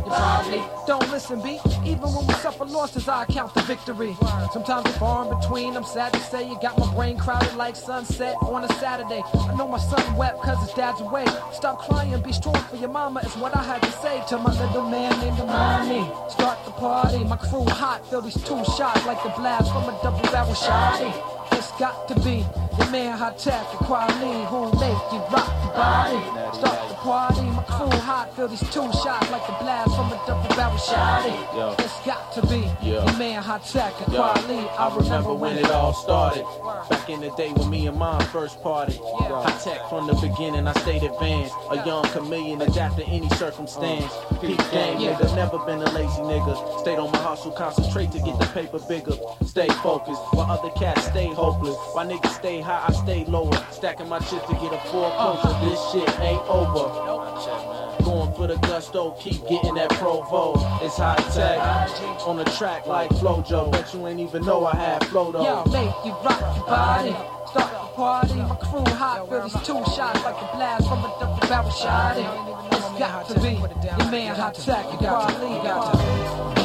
Don't 0.86 1.10
listen, 1.10 1.42
B. 1.42 1.60
Even 1.86 2.12
when 2.12 2.28
we 2.28 2.34
suffer 2.34 2.66
losses, 2.66 3.08
I 3.08 3.24
count 3.26 3.54
the 3.54 3.62
victory. 3.70 4.18
Sometimes 4.52 4.84
it's 4.88 4.98
far 4.98 5.24
in 5.24 5.40
between. 5.40 5.78
I'm 5.78 5.84
sad 5.84 6.12
to 6.14 6.20
say 6.20 6.42
you 6.50 6.58
got 6.60 6.76
my 6.80 6.92
brain 6.96 7.20
crowded 7.20 7.54
like 7.56 7.76
sunset 7.76 8.36
on 8.42 8.64
a 8.64 8.74
Saturday. 8.80 9.22
I 9.32 9.54
know 9.54 9.68
my 9.68 9.78
son 9.78 10.18
wept 10.18 10.42
cause 10.42 10.60
his 10.66 10.74
dad's 10.74 11.02
away. 11.02 11.26
Stop 11.54 11.78
crying, 11.78 12.20
be 12.24 12.34
strong 12.34 12.56
for 12.56 12.78
your 12.78 12.90
mama 12.90 13.20
is 13.20 13.36
what 13.38 13.56
I 13.56 13.62
had 13.62 13.84
to 13.84 13.92
say 14.02 14.24
to 14.30 14.40
my 14.40 14.52
little 14.60 14.90
man 14.90 15.12
named 15.20 15.38
Imani. 15.38 16.02
Start 16.32 16.58
the 16.66 16.72
party, 16.72 17.24
my 17.26 17.38
crew 17.38 17.66
hot, 17.66 18.04
feel 18.10 18.22
these 18.22 18.42
two 18.42 18.64
shots 18.76 19.06
like 19.06 19.22
the 19.22 19.30
blast 19.38 19.72
from 19.72 19.84
a 19.84 20.00
double 20.02 20.28
barrel 20.32 20.56
shotty. 20.56 21.14
It's 21.52 21.72
got 21.74 22.08
to 22.08 22.16
be 22.22 22.44
your 22.80 22.90
man 22.90 23.20
Hi-Tek, 23.20 23.72
the 23.72 23.78
quality 23.86 24.46
who 24.50 24.66
make 24.82 25.04
you 25.14 25.22
rock 25.30 25.50
your 25.64 25.74
body. 25.78 26.49
Start 26.54 26.90
the 26.90 26.96
party, 26.96 27.42
my 27.42 27.64
crew 27.64 27.90
hot. 28.00 28.36
Feel 28.36 28.48
these 28.48 28.60
two 28.62 28.92
shots 29.04 29.30
like 29.32 29.46
the 29.48 29.54
blast 29.62 29.96
from 29.96 30.12
a 30.12 30.22
double 30.28 30.56
barrel 30.56 30.78
shot. 30.78 31.26
Yo. 31.56 31.76
It's 31.80 32.00
got 32.06 32.32
to 32.34 32.42
be 32.48 32.68
Yeah. 32.82 33.06
your 33.06 33.18
man 33.18 33.42
Hi-Tek 33.44 33.94
and 34.06 34.14
Yo, 34.14 34.22
Kweli. 34.22 34.80
I 34.80 34.96
remember 34.96 35.34
when 35.34 35.58
it 35.58 35.70
all 35.72 35.94
started. 35.94 36.46
Back 36.90 37.10
in 37.10 37.22
the 37.22 37.30
day 37.32 37.52
when 37.54 37.70
me 37.70 37.88
and 37.88 37.98
mom 37.98 38.22
first 38.26 38.62
parted. 38.64 39.00
Hi-Tek 39.00 39.90
from 39.90 40.08
the 40.08 40.14
beginning, 40.16 40.68
I 40.68 40.74
stayed 40.82 41.04
advanced. 41.04 41.56
A 41.72 41.86
young 41.86 42.04
chameleon, 42.06 42.62
adapt 42.62 42.98
to 42.98 43.06
any 43.06 43.30
circumstance. 43.30 44.12
Uh, 44.32 44.36
Peak 44.42 44.58
game, 44.72 45.00
Yeah. 45.00 45.14
nigga, 45.16 45.36
never 45.36 45.60
been 45.60 45.82
a 45.82 45.90
lazy 45.92 46.22
nigga. 46.22 46.80
Stayed 46.80 46.98
on 47.00 47.12
my 47.12 47.20
hustle, 47.20 47.52
concentrate 47.52 48.12
to 48.14 48.20
get 48.20 48.38
the 48.40 48.46
paper 48.48 48.80
bigger. 48.88 49.14
Stay 49.46 49.68
focused, 49.84 50.22
while 50.34 50.50
other 50.50 50.70
cats 50.72 51.06
stay 51.06 51.28
hopeless. 51.28 51.76
While 51.94 52.08
niggas 52.08 52.36
stay 52.36 52.62
high, 52.62 52.86
I 52.88 52.92
stay 52.94 53.26
lower. 53.26 53.52
Stacking 53.72 54.10
my 54.10 54.20
chips 54.20 54.46
to 54.48 54.54
get 54.56 54.74
a 54.74 54.80
foreclosure. 54.90 55.48
Uh. 55.48 55.60
This 55.70 55.80
shit 55.92 56.20
ain't 56.22 56.39
over. 56.48 58.04
Going 58.04 58.34
for 58.34 58.48
the 58.48 58.56
gusto, 58.58 59.12
keep 59.20 59.42
getting 59.48 59.76
that 59.76 59.90
provo. 59.92 60.54
It's 60.84 60.98
high 60.98 61.16
tech 61.34 61.60
on 62.26 62.38
the 62.38 62.46
track 62.46 62.86
like 62.88 63.10
Flojo. 63.12 63.72
Bet 63.72 63.94
you 63.94 64.08
ain't 64.08 64.20
even 64.20 64.46
know 64.46 64.66
I 64.66 64.76
had 64.76 65.06
flow 65.08 65.32
though. 65.32 65.44
Yo, 65.44 65.64
make 65.66 65.94
you 66.06 66.12
rock 66.24 66.40
your 66.56 66.66
body. 66.66 67.16
Start 67.50 67.72
the 67.72 67.78
party. 67.96 68.36
My 68.36 68.56
crew 68.56 68.94
hot. 68.94 69.28
Feel 69.30 69.44
these 69.44 69.54
two 69.54 69.84
shots 69.96 70.24
like 70.24 70.36
a 70.36 70.56
blast 70.56 70.88
from 70.88 71.00
a 71.00 71.16
double 71.20 71.48
barrel 71.48 71.72
shot. 71.72 72.18
It's 72.72 73.00
got 73.00 73.28
to 73.30 73.40
be 73.40 73.52
your 73.52 74.12
man 74.12 74.36
Hi-Tek 74.36 74.86
and 74.86 75.00
Kweli. 75.00 75.64
Got 75.64 75.94
to 76.56 76.59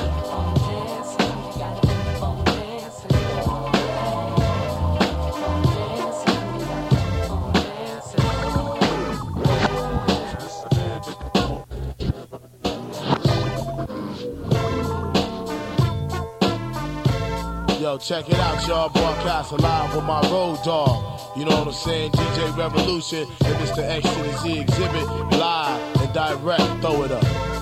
Yo, 17.85 17.99
check 17.99 18.27
it 18.31 18.37
out, 18.37 18.67
y'all. 18.67 18.89
Broadcast 18.89 19.53
live 19.53 19.95
with 19.95 20.07
my 20.07 20.19
road 20.31 20.59
dog. 20.65 21.21
You 21.37 21.45
know 21.45 21.55
what 21.59 21.67
I'm 21.67 21.75
saying? 21.75 22.13
DJ 22.13 22.57
Revolution 22.57 23.29
and 23.45 23.57
Mr. 23.57 23.81
X 23.87 24.09
to 24.09 24.23
the 24.23 24.39
Z 24.39 24.59
exhibit 24.61 25.07
live 25.39 26.01
and 26.01 26.15
direct. 26.15 26.81
Throw 26.81 27.03
it 27.03 27.13
up. 27.13 27.54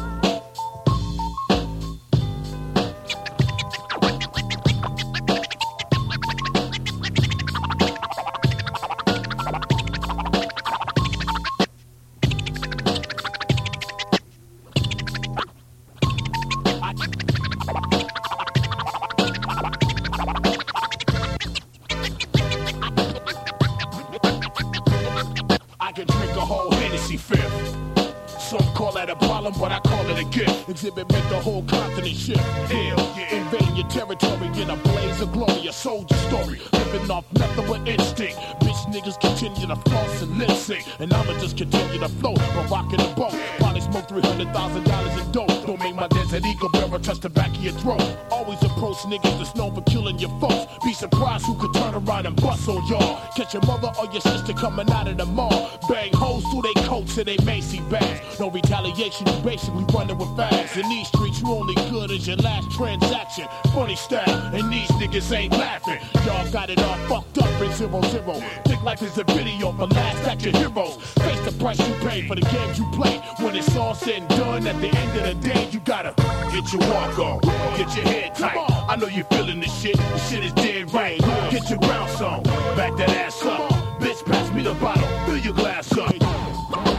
Call 30.44 30.54
it 30.54 30.58
a 30.58 30.64
gift. 30.64 30.68
Exhibit 30.68 31.12
make 31.12 31.28
the 31.28 31.40
whole 31.40 31.62
continent 31.64 32.16
shift. 32.16 32.40
Hell 32.40 33.14
yeah. 33.16 33.34
Invading 33.34 33.76
your 33.76 33.88
territory 33.88 34.46
in 34.60 34.70
a 34.70 34.76
blaze 34.76 35.20
of 35.20 35.32
glory, 35.32 35.66
a 35.66 35.72
soldier 35.72 36.14
story. 36.14 36.60
Living 36.72 37.10
off 37.10 37.24
nothing 37.34 37.66
but 37.66 37.88
instinct. 37.88 38.38
Bitch 38.60 38.82
niggas 38.92 39.20
continue 39.20 39.66
to 39.66 39.76
floss 39.76 40.22
and 40.22 40.38
lip 40.38 40.50
sync. 40.50 40.86
And 41.00 41.12
I'ma 41.12 41.32
just 41.40 41.56
continue 41.56 41.98
to 41.98 42.08
float 42.08 42.38
while 42.38 42.68
rocking 42.68 42.98
the 42.98 43.12
boat. 43.14 43.34
Probably 43.58 43.81
smoke 43.92 44.08
$300,000 44.08 45.24
in 45.24 45.32
dope. 45.32 45.66
Don't 45.66 45.78
make 45.78 45.94
my 45.94 46.08
desert 46.08 46.44
eagle 46.46 46.70
bearer 46.70 46.98
touch 46.98 47.20
the 47.20 47.28
back 47.28 47.48
of 47.48 47.62
your 47.62 47.74
throat. 47.74 48.02
Always 48.30 48.62
approach 48.62 48.96
niggas 49.04 49.38
that's 49.38 49.54
known 49.54 49.74
for 49.74 49.82
killing 49.82 50.18
your 50.18 50.30
folks. 50.40 50.66
Be 50.84 50.94
surprised 50.94 51.44
who 51.46 51.54
could 51.56 51.74
turn 51.74 51.94
around 51.94 52.26
and 52.26 52.36
bust 52.40 52.68
on 52.68 52.86
y'all. 52.86 53.20
Catch 53.36 53.54
your 53.54 53.64
mother 53.66 53.92
or 53.98 54.06
your 54.12 54.20
sister 54.20 54.54
coming 54.54 54.90
out 54.90 55.08
of 55.08 55.18
the 55.18 55.26
mall. 55.26 55.70
Bang 55.88 56.12
hoes 56.14 56.42
through 56.50 56.62
they 56.62 56.80
coats 56.86 57.16
and 57.18 57.26
they 57.26 57.36
Macy 57.44 57.80
bags. 57.90 58.40
No 58.40 58.50
retaliation, 58.50 59.26
you 59.26 59.38
basically 59.42 59.84
running 59.94 60.16
with 60.16 60.28
fags. 60.28 60.76
In 60.80 60.88
these 60.88 61.08
streets, 61.08 61.40
you 61.40 61.48
only 61.48 61.74
good 61.90 62.10
as 62.10 62.26
your 62.26 62.36
last 62.36 62.70
transaction. 62.72 63.46
Funny 63.74 63.96
style, 63.96 64.54
and 64.54 64.72
these 64.72 64.90
niggas 64.92 65.30
ain't 65.36 65.52
laughing. 65.52 65.98
Y'all 66.24 66.50
got 66.50 66.70
it 66.70 66.78
all 66.82 66.96
fucked 67.08 67.38
up 67.38 67.60
in 67.60 67.72
zero 67.72 68.00
zero. 68.02 68.34
Think 68.64 68.82
life 68.82 69.02
is 69.02 69.18
a 69.18 69.24
video 69.24 69.72
for 69.72 69.86
last 69.86 70.26
action 70.26 70.54
heroes. 70.54 70.96
Face 70.96 71.40
the 71.40 71.52
price 71.58 71.78
you 71.78 71.94
pay 72.06 72.26
for 72.26 72.34
the 72.34 72.42
games 72.42 72.78
you 72.78 72.86
play. 72.92 73.18
When 73.38 73.54
it's 73.54 73.76
said 73.94 74.20
and 74.20 74.28
done, 74.28 74.66
at 74.66 74.80
the 74.80 74.88
end 74.88 75.18
of 75.18 75.24
the 75.24 75.48
day, 75.48 75.68
you 75.70 75.80
gotta 75.80 76.14
get 76.52 76.72
your 76.72 76.82
walk 76.90 77.18
on, 77.18 77.40
get 77.76 77.94
your 77.96 78.04
head 78.04 78.34
tight. 78.34 78.56
I 78.88 78.96
know 78.96 79.06
you're 79.06 79.24
feeling 79.26 79.60
this 79.60 79.74
shit. 79.80 79.96
This 79.96 80.30
shit 80.30 80.44
is 80.44 80.52
dead 80.52 80.92
right. 80.92 81.20
Get 81.50 81.68
your 81.68 81.78
bounce 81.80 82.20
on, 82.20 82.42
back 82.76 82.96
that 82.96 83.10
ass 83.10 83.44
up. 83.44 83.70
Bitch, 84.00 84.24
pass 84.24 84.52
me 84.52 84.62
the 84.62 84.74
bottle, 84.74 85.06
fill 85.26 85.38
your 85.38 85.54
glass 85.54 85.90
up. 85.98 86.14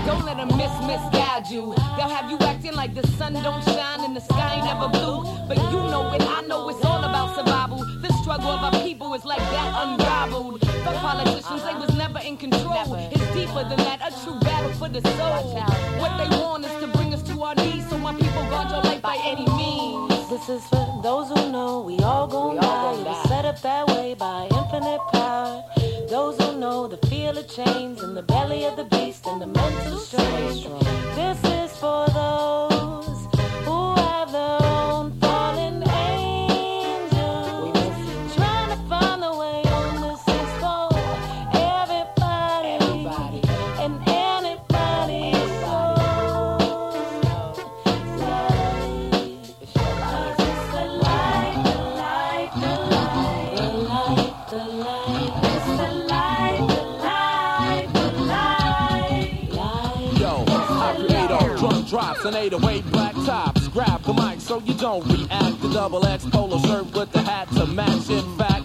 Don't 0.05 0.25
let 0.25 0.37
them 0.37 0.49
miss 0.57 0.73
misguide 0.85 1.49
you. 1.49 1.73
They'll 1.95 2.09
have 2.09 2.29
you 2.29 2.37
acting 2.39 2.73
like 2.73 2.93
the 2.93 3.05
sun 3.17 3.33
don't 3.33 3.63
shine 3.63 4.01
and 4.01 4.15
the 4.15 4.21
sky 4.21 4.61
never 4.65 4.89
blue. 4.89 5.23
But 5.47 5.57
you 5.71 5.79
know 5.91 6.11
it, 6.13 6.21
I 6.21 6.41
know 6.47 6.69
it's 6.69 6.83
all 6.83 7.03
about 7.03 7.35
survival. 7.35 7.79
The 8.01 8.11
struggle 8.21 8.49
of 8.49 8.73
our 8.73 8.83
people 8.83 9.13
is 9.13 9.25
like 9.25 9.39
that 9.39 9.69
unrivaled. 9.83 10.62
Politicians, 11.01 11.63
they 11.63 11.75
was 11.75 11.95
never 11.95 12.19
in 12.19 12.37
control. 12.37 12.95
It's 13.11 13.33
deeper 13.33 13.63
than 13.63 13.77
that, 13.77 13.99
a 14.01 14.23
true 14.23 14.39
battle 14.39 14.71
for 14.73 14.89
the 14.89 15.01
soul. 15.01 15.53
What 15.99 16.17
they 16.17 16.29
want 16.37 16.65
is 16.65 16.75
to 16.81 16.87
bring 16.87 17.13
us 17.13 17.23
to 17.23 17.43
our 17.43 17.55
knees, 17.55 17.87
so 17.89 17.97
my 17.97 18.13
people 18.13 18.43
guard 18.49 18.69
your 18.69 18.81
life 18.83 19.01
by 19.01 19.17
any 19.23 19.45
means. 19.45 20.29
This 20.29 20.49
is 20.49 20.63
for 20.67 20.99
those 21.03 21.29
who 21.29 21.51
know 21.51 21.81
we 21.81 21.97
all 21.99 22.27
gon' 22.27 22.55
die. 22.57 22.93
It 22.93 23.05
was 23.05 23.29
set 23.29 23.45
up 23.45 23.61
that 23.61 23.87
way 23.87 24.13
by 24.13 24.47
infinite 24.51 25.01
power. 25.11 25.63
Those 26.09 26.37
who 26.41 26.59
know 26.59 26.87
the 26.87 26.97
feel 27.07 27.37
of 27.37 27.47
chains 27.47 28.01
in 28.03 28.13
the 28.13 28.23
belly 28.23 28.65
of 28.65 28.75
the 28.75 28.85
beast 28.85 29.25
and 29.25 29.41
the 29.41 29.47
mental 29.47 29.97
strain. 29.97 30.69
This 31.15 31.43
is 31.43 31.71
for 31.77 32.07
those 32.09 32.72
drops 62.23 62.35
and 62.35 62.35
808 62.35 62.91
black 62.91 63.13
tops. 63.25 63.67
Grab 63.69 64.01
the 64.03 64.13
mic 64.13 64.39
so 64.39 64.59
you 64.59 64.73
don't 64.75 65.05
react. 65.07 65.61
The 65.61 65.69
double 65.73 66.05
X 66.05 66.25
polo 66.25 66.59
shirt 66.59 66.93
with 66.93 67.11
the 67.11 67.21
hat 67.21 67.49
to 67.51 67.65
match. 67.67 68.09
In 68.09 68.37
fact, 68.37 68.62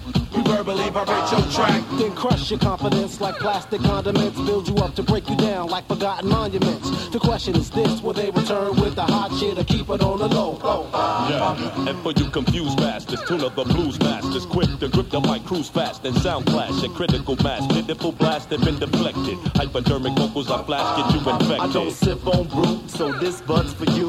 verbally 0.49 0.89
vibrate 0.91 1.31
your 1.31 1.43
track. 1.53 1.85
Then 1.99 2.15
crush 2.15 2.51
your 2.51 2.59
confidence 2.59 3.21
like 3.21 3.37
plastic 3.37 3.81
condiments. 3.83 4.41
Build 4.41 4.69
you 4.69 4.77
up 4.77 4.95
to 4.95 5.03
break 5.03 5.29
you 5.29 5.37
down 5.37 5.69
like 5.69 5.87
forgotten 5.87 6.29
monuments. 6.29 7.09
The 7.11 7.19
question 7.19 7.55
is 7.57 7.71
this 7.71 8.01
will 8.01 8.15
they 8.15 8.31
return 8.31 8.75
with 8.81 8.95
the 8.95 9.03
hot 9.03 9.31
shit 9.39 9.59
or 9.59 9.65
keep 9.65 9.89
it 9.91 10.03
on 10.03 10.19
the 10.19 10.29
low? 10.29 10.59
Yeah, 11.29 11.89
and 11.89 11.99
for 12.03 12.13
you 12.13 12.31
confused 12.31 12.79
bastards, 12.79 13.23
tune 13.29 13.43
up 13.43 13.55
the 13.55 13.65
blues 13.65 13.99
masters, 14.01 14.47
quick 14.47 14.71
to 14.81 14.89
grip 14.89 15.11
the 15.11 15.21
mic, 15.21 15.45
cruise 15.45 15.69
fast, 15.69 16.05
and 16.05 16.17
sound 16.17 16.47
clash, 16.47 16.83
a 16.83 16.89
critical 16.89 17.37
mass, 17.37 17.67
pitiful 17.73 18.13
blast, 18.13 18.51
have 18.51 18.65
been 18.65 18.79
deflected. 18.79 19.39
Hypodermic 19.55 20.15
vocals 20.17 20.51
I 20.51 20.63
flash, 20.65 20.89
get 20.97 21.13
you 21.13 21.31
infected. 21.31 21.61
I 21.61 21.73
don't 21.73 21.91
sip 21.91 22.27
on 22.27 22.49
brew, 22.49 22.81
so 22.89 23.13
this 23.13 23.41
bud's 23.43 23.75
for 23.75 23.85
you. 23.85 24.09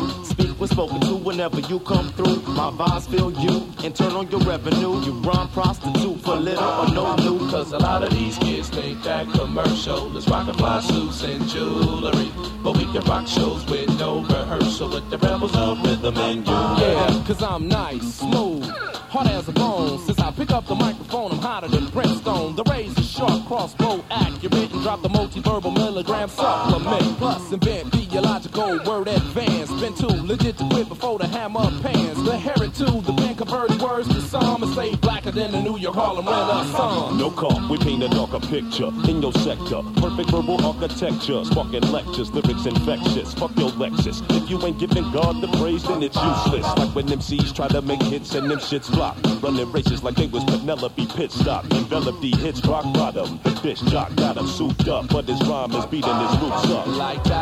When 0.59 0.67
spoken 0.67 0.99
to 0.99 1.15
whenever 1.15 1.61
you 1.61 1.79
come 1.79 2.09
through. 2.09 2.41
My 2.51 2.69
vibes 2.69 3.09
feel 3.09 3.31
you 3.31 3.65
and 3.81 3.95
turn 3.95 4.11
on 4.11 4.29
your 4.29 4.41
revenue. 4.41 4.99
You 5.05 5.13
run 5.21 5.47
prostitute 5.47 6.19
for 6.19 6.35
little 6.35 6.61
or 6.61 6.93
no 6.93 7.15
loot. 7.15 7.49
Cause 7.49 7.71
a 7.71 7.77
lot 7.77 8.03
of 8.03 8.09
these 8.09 8.37
kids 8.39 8.69
think 8.69 9.01
that 9.03 9.31
commercial 9.31 10.17
is 10.17 10.27
rock 10.27 10.49
and 10.49 10.57
fly 10.57 10.81
suits 10.81 11.23
and 11.23 11.47
jewelry. 11.47 12.29
But 12.61 12.75
we 12.75 12.83
can 12.91 13.01
rock 13.05 13.25
shows 13.25 13.65
with 13.67 13.87
no 13.97 14.19
rehearsal 14.19 14.89
with 14.89 15.09
the 15.09 15.17
rebels 15.19 15.55
of 15.55 15.81
rhythm 15.81 16.17
and 16.17 16.45
you. 16.45 16.53
Yeah, 16.53 17.23
cause 17.25 17.41
I'm 17.41 17.69
nice, 17.69 18.15
smooth, 18.15 18.69
hard 19.09 19.27
as 19.27 19.47
a 19.47 19.51
bone. 19.51 19.99
Since 20.05 20.19
I 20.19 20.31
pick 20.31 20.51
up 20.51 20.67
the 20.67 20.75
microphone, 20.75 21.31
I'm 21.31 21.39
hotter 21.39 21.67
than 21.67 21.87
brimstone. 21.87 22.55
The 22.55 22.63
razor 22.63 23.01
sharp, 23.01 23.45
crossbow 23.47 24.03
accurate, 24.11 24.71
and 24.71 24.83
drop 24.83 25.01
the 25.01 25.09
multi-verbal 25.09 25.71
milligram 25.71 26.29
supplement. 26.29 27.17
Plus, 27.17 27.51
invent 27.51 27.91
theological 27.91 28.79
word 28.85 29.07
advance. 29.07 29.71
Been 29.81 29.95
too 29.95 30.07
legit 30.07 30.57
to 30.57 30.69
quit 30.69 30.87
before 30.87 31.17
the 31.17 31.27
hammer 31.27 31.69
pans. 31.81 32.23
The 32.23 32.37
heritage, 32.37 33.05
the 33.05 33.13
band 33.13 33.37
converted 33.37 33.81
words 33.81 34.07
to 34.09 34.21
psalm 34.21 34.63
and 34.63 34.73
say 34.75 34.95
darker 35.31 35.51
than 35.51 35.51
the 35.51 35.69
New 35.69 35.77
York 35.77 35.95
Harlem 35.95 36.25
Renaissance. 36.25 36.75
Uh-huh. 36.75 37.15
No 37.15 37.31
cop, 37.31 37.69
we 37.69 37.77
paint 37.77 38.03
a 38.03 38.09
darker 38.09 38.39
picture 38.39 38.89
in 39.09 39.21
your 39.21 39.33
sector. 39.33 39.81
Perfect 39.95 40.31
verbal 40.31 40.63
architecture, 40.65 41.43
sparking 41.45 41.83
lectures, 41.91 42.31
lyrics 42.31 42.65
infectious. 42.65 43.33
Fuck 43.33 43.55
your 43.57 43.71
Lexus. 43.71 44.21
If 44.31 44.49
you 44.49 44.63
ain't 44.65 44.79
giving 44.79 45.09
God 45.11 45.41
the 45.41 45.47
praise, 45.59 45.83
then 45.83 46.03
it's 46.03 46.15
useless. 46.15 46.65
Like 46.77 46.95
when 46.95 47.07
MCs 47.07 47.55
try 47.55 47.67
to 47.69 47.81
make 47.81 48.01
hits 48.03 48.33
and 48.35 48.49
them 48.49 48.59
shits 48.59 48.85
flop. 48.85 49.17
Running 49.41 49.71
races 49.71 50.03
like 50.03 50.15
they 50.15 50.27
was 50.27 50.43
Penelope 50.45 51.05
Pitstop. 51.07 51.71
Envelop 51.73 52.19
the 52.21 52.31
hits 52.31 52.65
rock 52.65 52.85
bottom. 52.93 53.39
The 53.43 53.51
bitch 53.61 53.87
jock 53.89 54.15
got 54.15 54.37
him 54.37 54.47
souped 54.47 54.87
up, 54.87 55.07
but 55.09 55.25
his 55.25 55.41
rhyme 55.47 55.71
is 55.73 55.85
beating 55.85 56.15
his 56.27 56.37
roots 56.39 56.65
up. 56.71 56.87
Like 56.87 57.23
da 57.23 57.38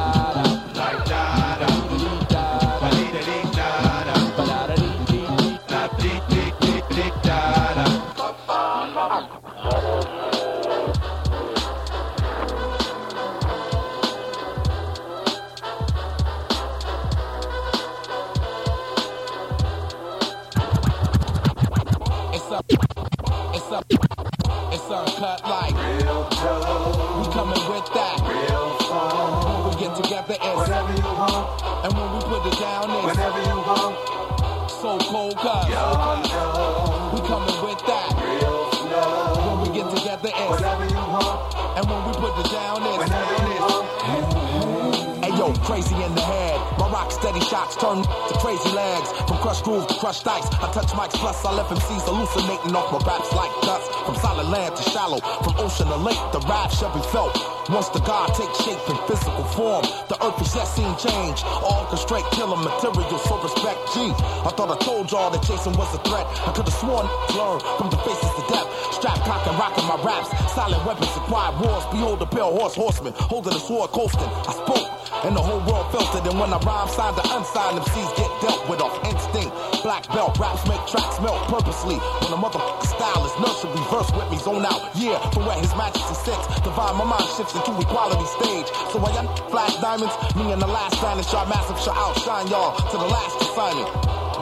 to 48.27 48.35
crazy 48.39 48.69
legs. 48.71 49.11
From 49.27 49.37
crushed 49.39 49.63
grooves 49.63 49.87
to 49.87 49.95
crushed 49.99 50.25
dice. 50.25 50.47
I 50.59 50.71
touch 50.71 50.91
mics 50.91 51.15
plus 51.15 51.43
I 51.45 51.53
left 51.53 51.71
MCs 51.71 52.03
hallucinating 52.05 52.75
off 52.75 52.91
my 52.91 52.99
raps 53.07 53.31
like 53.33 53.51
dust. 53.63 53.87
From 54.05 54.15
solid 54.15 54.47
land 54.47 54.75
to 54.75 54.83
shallow, 54.89 55.19
from 55.43 55.53
ocean 55.57 55.87
to 55.87 55.97
lake, 55.97 56.19
the 56.31 56.39
rap 56.47 56.71
shall 56.71 56.93
be 56.93 57.03
felt. 57.11 57.35
Once 57.69 57.89
the 57.89 57.99
God 57.99 58.27
takes 58.35 58.63
shape 58.63 58.79
in 58.87 58.95
physical 59.07 59.43
form, 59.51 59.83
the 60.07 60.15
earth 60.23 60.39
is 60.39 60.55
yet 60.55 60.67
seen 60.67 60.91
change. 60.95 61.43
Orchestrate 61.63 62.27
killer 62.31 62.55
material, 62.55 63.19
so 63.19 63.35
respect 63.43 63.79
G. 63.93 64.11
I 64.47 64.51
thought 64.55 64.71
I 64.71 64.77
told 64.83 65.11
y'all 65.11 65.29
that 65.31 65.43
Jason 65.43 65.73
was 65.75 65.91
a 65.95 65.99
threat. 66.07 66.25
I 66.47 66.51
could 66.55 66.67
have 66.67 66.79
sworn 66.79 67.07
learn 67.35 67.59
from 67.77 67.89
the 67.91 67.99
faces 68.07 68.31
to 68.39 68.43
death. 68.47 68.67
Strap 68.93 69.19
cock 69.27 69.45
and 69.47 69.57
rocking 69.59 69.85
my 69.85 69.99
raps. 70.03 70.31
Silent 70.53 70.83
weapons, 70.85 71.11
acquired 71.15 71.59
wars. 71.59 71.83
Behold 71.91 72.19
the 72.19 72.25
pale 72.25 72.51
horse 72.51 72.75
horseman, 72.75 73.13
holding 73.17 73.53
a 73.53 73.59
sword 73.59 73.91
coasting. 73.91 74.31
I 74.47 74.53
spoke. 74.53 74.96
And 75.25 75.35
the 75.35 75.41
whole 75.41 75.61
world 75.65 75.89
felt 75.89 76.13
it. 76.13 76.29
And 76.29 76.39
when 76.39 76.53
I 76.53 76.59
rhyme, 76.61 76.89
signed 76.89 77.17
to 77.17 77.23
unsigned, 77.33 77.81
MCs 77.81 78.11
get 78.17 78.29
dealt 78.41 78.61
with 78.69 78.81
off 78.81 78.97
instinct. 79.07 79.49
Black 79.81 80.05
belt, 80.13 80.37
raps 80.37 80.61
make 80.69 80.81
tracks 80.85 81.17
melt 81.21 81.41
purposely. 81.49 81.97
When 82.21 82.31
a 82.33 82.39
motherfucker 82.39 82.85
style 82.85 83.25
is 83.25 83.33
nursery, 83.41 83.73
reverse 83.73 84.11
with 84.13 84.29
me, 84.29 84.37
zone 84.37 84.65
out. 84.65 84.93
Yeah, 84.93 85.17
from 85.31 85.49
where 85.49 85.57
his 85.57 85.73
majesty 85.73 86.13
sits. 86.13 86.45
Divine, 86.61 86.95
my 87.01 87.05
mind 87.05 87.29
shifts 87.33 87.55
into 87.57 87.73
equality 87.81 88.27
stage. 88.37 88.69
So 88.93 89.01
I 89.01 89.09
young 89.17 89.29
flash 89.49 89.75
diamonds, 89.81 90.13
me 90.37 90.51
and 90.53 90.61
the 90.61 90.69
last 90.69 91.01
vanish, 91.01 91.31
y'all 91.33 91.49
massive 91.49 91.79
shall 91.81 91.97
outshine 91.97 92.47
y'all 92.47 92.77
to 92.77 92.95
the 92.97 93.09
last 93.09 93.41
assignment. 93.41 93.89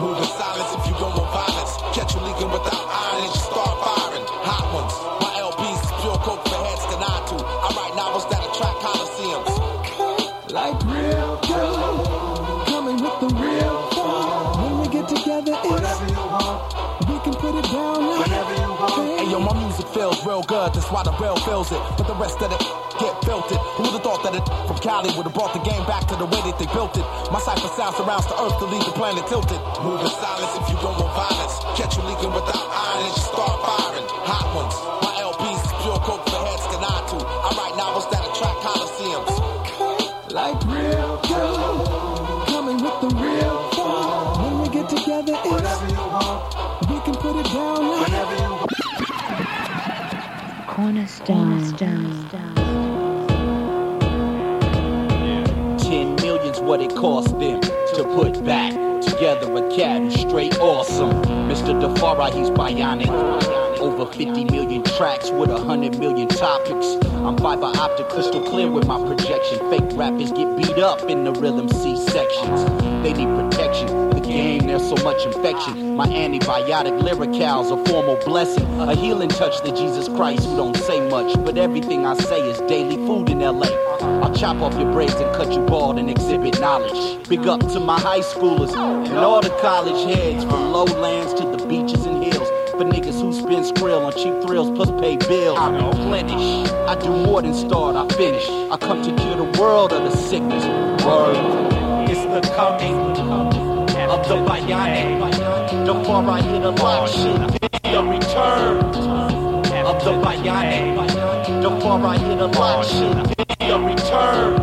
Move 0.01 0.17
in 0.17 0.27
silence 0.27 0.71
if 0.75 0.83
you 0.91 0.95
go 0.99 1.07
with 1.07 1.29
violence. 1.31 1.73
Catch 1.95 2.15
you 2.15 2.21
leaking 2.21 2.51
without 2.51 2.83
iron 2.83 3.23
and 3.23 3.31
you 3.31 3.39
start 3.39 3.75
firing. 3.79 4.14
Real 20.35 20.43
good. 20.43 20.73
That's 20.73 20.91
why 20.91 21.03
the 21.03 21.15
rail 21.15 21.35
feels 21.47 21.71
it. 21.71 21.79
But 21.95 22.07
the 22.11 22.17
rest 22.19 22.41
of 22.43 22.51
it 22.51 22.59
get 22.99 23.15
filtered. 23.23 23.61
Who 23.79 23.87
would've 23.87 24.03
thought 24.03 24.19
that 24.27 24.35
it 24.35 24.43
from 24.67 24.77
Cali 24.83 25.07
would've 25.15 25.31
brought 25.31 25.55
the 25.55 25.63
game 25.63 25.83
back 25.87 26.03
to 26.11 26.15
the 26.19 26.27
way 26.27 26.41
that 26.43 26.59
they 26.59 26.67
built 26.75 26.91
it? 26.99 27.07
My 27.31 27.39
cipher 27.39 27.71
sound 27.79 27.95
surrounds 27.95 28.27
the 28.27 28.35
earth 28.35 28.57
to 28.59 28.67
leave 28.67 28.83
the 28.83 28.95
planet 28.99 29.23
tilted. 29.31 29.59
Move 29.79 30.03
in 30.03 30.11
silence 30.11 30.53
if 30.59 30.65
you 30.67 30.77
don't 30.83 30.97
want 30.99 31.13
violence. 31.15 31.55
Catch 31.79 31.95
you 31.95 32.03
leaking 32.03 32.35
without 32.35 32.67
iron 32.67 33.07
and 33.07 33.15
you 33.15 33.23
start 33.23 33.55
firing. 33.63 34.07
Hot 34.27 34.47
ones. 34.59 34.75
My 35.07 35.13
LPs 35.23 35.61
is 35.63 35.73
pure 35.87 35.99
coke 36.03 36.25
for 36.27 36.41
heads 36.43 36.65
to 36.67 36.77
nod 36.83 37.03
to. 37.15 37.17
I 37.23 37.49
write 37.55 37.75
novels 37.79 38.07
that 38.11 38.23
attract 38.27 38.59
coliseums. 38.59 39.35
Okay. 39.39 40.35
Like 40.35 40.59
real 40.67 41.15
dough. 41.31 42.43
Coming 42.51 42.79
with 42.83 42.97
the 43.07 43.11
real 43.23 43.57
fun. 43.71 44.35
When 44.43 44.53
we 44.59 44.67
get 44.67 44.87
together, 44.91 45.31
it's 45.31 45.47
whatever 45.47 45.87
you 45.87 46.03
want. 46.11 46.43
We 46.91 46.97
can 47.07 47.15
put 47.23 47.39
it 47.39 47.47
down 47.55 47.79
whenever 47.87 48.35
you 48.35 48.51
want. 48.51 48.84
Cornerstone. 50.75 51.77
Ten 55.79 56.15
million's 56.17 56.59
what 56.59 56.81
it 56.81 56.93
cost 56.93 57.29
them 57.39 57.61
to 57.61 58.03
put 58.13 58.43
back 58.43 58.73
together 59.01 59.55
a 59.55 59.73
cat 59.73 60.11
straight 60.11 60.59
awesome. 60.59 61.11
Mr. 61.47 61.79
Defara, 61.79 62.29
he's 62.33 62.49
bionic. 62.49 63.07
Over 63.79 64.05
50 64.05 64.43
million 64.51 64.83
tracks 64.83 65.31
with 65.31 65.49
100 65.49 65.97
million 65.97 66.27
topics. 66.27 66.87
I'm 67.23 67.37
fiber 67.37 67.71
optic, 67.79 68.09
crystal 68.09 68.43
clear 68.45 68.69
with 68.69 68.85
my 68.85 68.97
projection. 68.97 69.59
Fake 69.69 69.97
rappers 69.97 70.33
get 70.33 70.57
beat 70.57 70.77
up 70.79 71.01
in 71.03 71.23
the 71.23 71.31
rhythm 71.31 71.69
C 71.69 71.95
sections. 71.95 72.65
They 73.01 73.13
need 73.13 73.33
protection. 73.39 74.04
Game, 74.35 74.67
there's 74.67 74.83
so 74.83 75.01
much 75.01 75.25
infection. 75.25 75.95
My 75.95 76.07
antibiotic 76.07 76.99
lyricals, 76.99 77.71
a 77.71 77.89
formal 77.89 78.17
blessing. 78.25 78.65
A 78.81 78.93
healing 78.93 79.29
touch 79.29 79.61
to 79.61 79.71
Jesus 79.73 80.09
Christ 80.09 80.45
who 80.45 80.57
don't 80.57 80.75
say 80.75 80.99
much. 81.09 81.33
But 81.45 81.57
everything 81.57 82.05
I 82.05 82.15
say 82.15 82.41
is 82.49 82.59
daily 82.67 82.97
food 82.97 83.29
in 83.29 83.39
LA. 83.39 83.69
I'll 84.21 84.35
chop 84.35 84.57
off 84.57 84.77
your 84.77 84.91
braids 84.91 85.13
and 85.13 85.33
cut 85.37 85.53
you 85.53 85.61
bald 85.61 85.97
and 85.97 86.09
exhibit 86.09 86.59
knowledge. 86.59 87.25
Big 87.29 87.47
up 87.47 87.61
to 87.61 87.79
my 87.79 87.97
high 87.97 88.19
schoolers 88.19 88.75
and 88.75 89.17
all 89.19 89.39
the 89.39 89.55
college 89.61 90.03
heads 90.13 90.43
from 90.43 90.73
lowlands 90.73 91.33
to 91.35 91.43
the 91.55 91.65
beaches 91.65 92.05
and 92.05 92.21
hills. 92.21 92.49
For 92.71 92.83
niggas 92.83 93.21
who 93.21 93.31
spend 93.31 93.63
skrill 93.63 94.05
on 94.05 94.11
cheap 94.11 94.45
thrills 94.45 94.69
plus 94.75 94.91
pay 94.99 95.15
bills. 95.15 95.57
I 95.57 95.69
replenish. 95.69 96.69
I 96.89 96.95
do 96.95 97.07
more 97.07 97.41
than 97.41 97.53
start, 97.53 97.95
I 97.95 98.05
finish. 98.17 98.45
I 98.49 98.75
come 98.75 99.01
to 99.01 99.15
cure 99.15 99.37
the 99.37 99.61
world 99.61 99.93
of 99.93 100.03
the 100.03 100.17
sickness. 100.17 100.65
Word. 101.05 101.37
It's 102.09 102.19
the 102.19 102.53
coming 102.53 103.54
the 104.27 104.35
bionic. 104.37 105.85
The 105.85 105.93
far 106.03 106.29
I 106.29 106.41
hit 106.41 106.63
a 106.63 106.71
lock 106.71 107.09
shit. 107.09 107.37
The 107.83 108.03
return 108.03 108.77
of 109.85 110.03
the 110.03 110.13
bionic. 110.23 111.61
The 111.61 111.69
far 111.81 112.05
I 112.05 112.17
hit 112.17 112.39
a 112.39 112.47
lock 112.47 112.85
shit. 112.85 113.15
The 113.59 113.79
return 113.79 114.53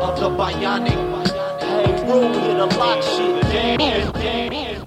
of 0.00 0.20
the 0.20 0.30
bionic. 0.30 1.00
Hey, 1.60 2.10
room 2.10 2.32
hit 2.32 2.58
a 2.58 2.66
lock 2.78 3.02
shit. 3.02 3.42
Damn, 3.52 4.12
damn. 4.12 4.84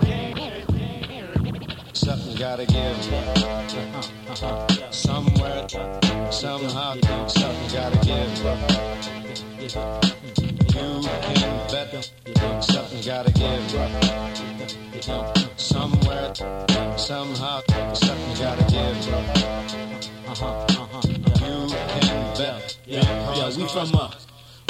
Something 1.94 2.36
gotta 2.38 2.66
give. 2.66 2.98
Somewhere, 4.94 5.68
somehow, 6.32 6.96
something 7.28 7.70
gotta 7.72 7.98
give. 8.06 9.27
You 9.38 9.69
can 10.69 11.04
bet 11.69 12.12
something 12.63 13.02
gotta 13.06 13.32
give. 13.34 13.71
Somewhere, 15.58 16.34
somehow, 16.97 17.62
something 17.93 18.38
gotta 18.39 18.63
give. 18.71 19.06
You 21.06 21.67
can 22.00 22.38
bet. 22.38 22.78
Yeah, 22.86 23.56
we 23.56 23.67
from 23.67 23.93
up. 23.95 24.15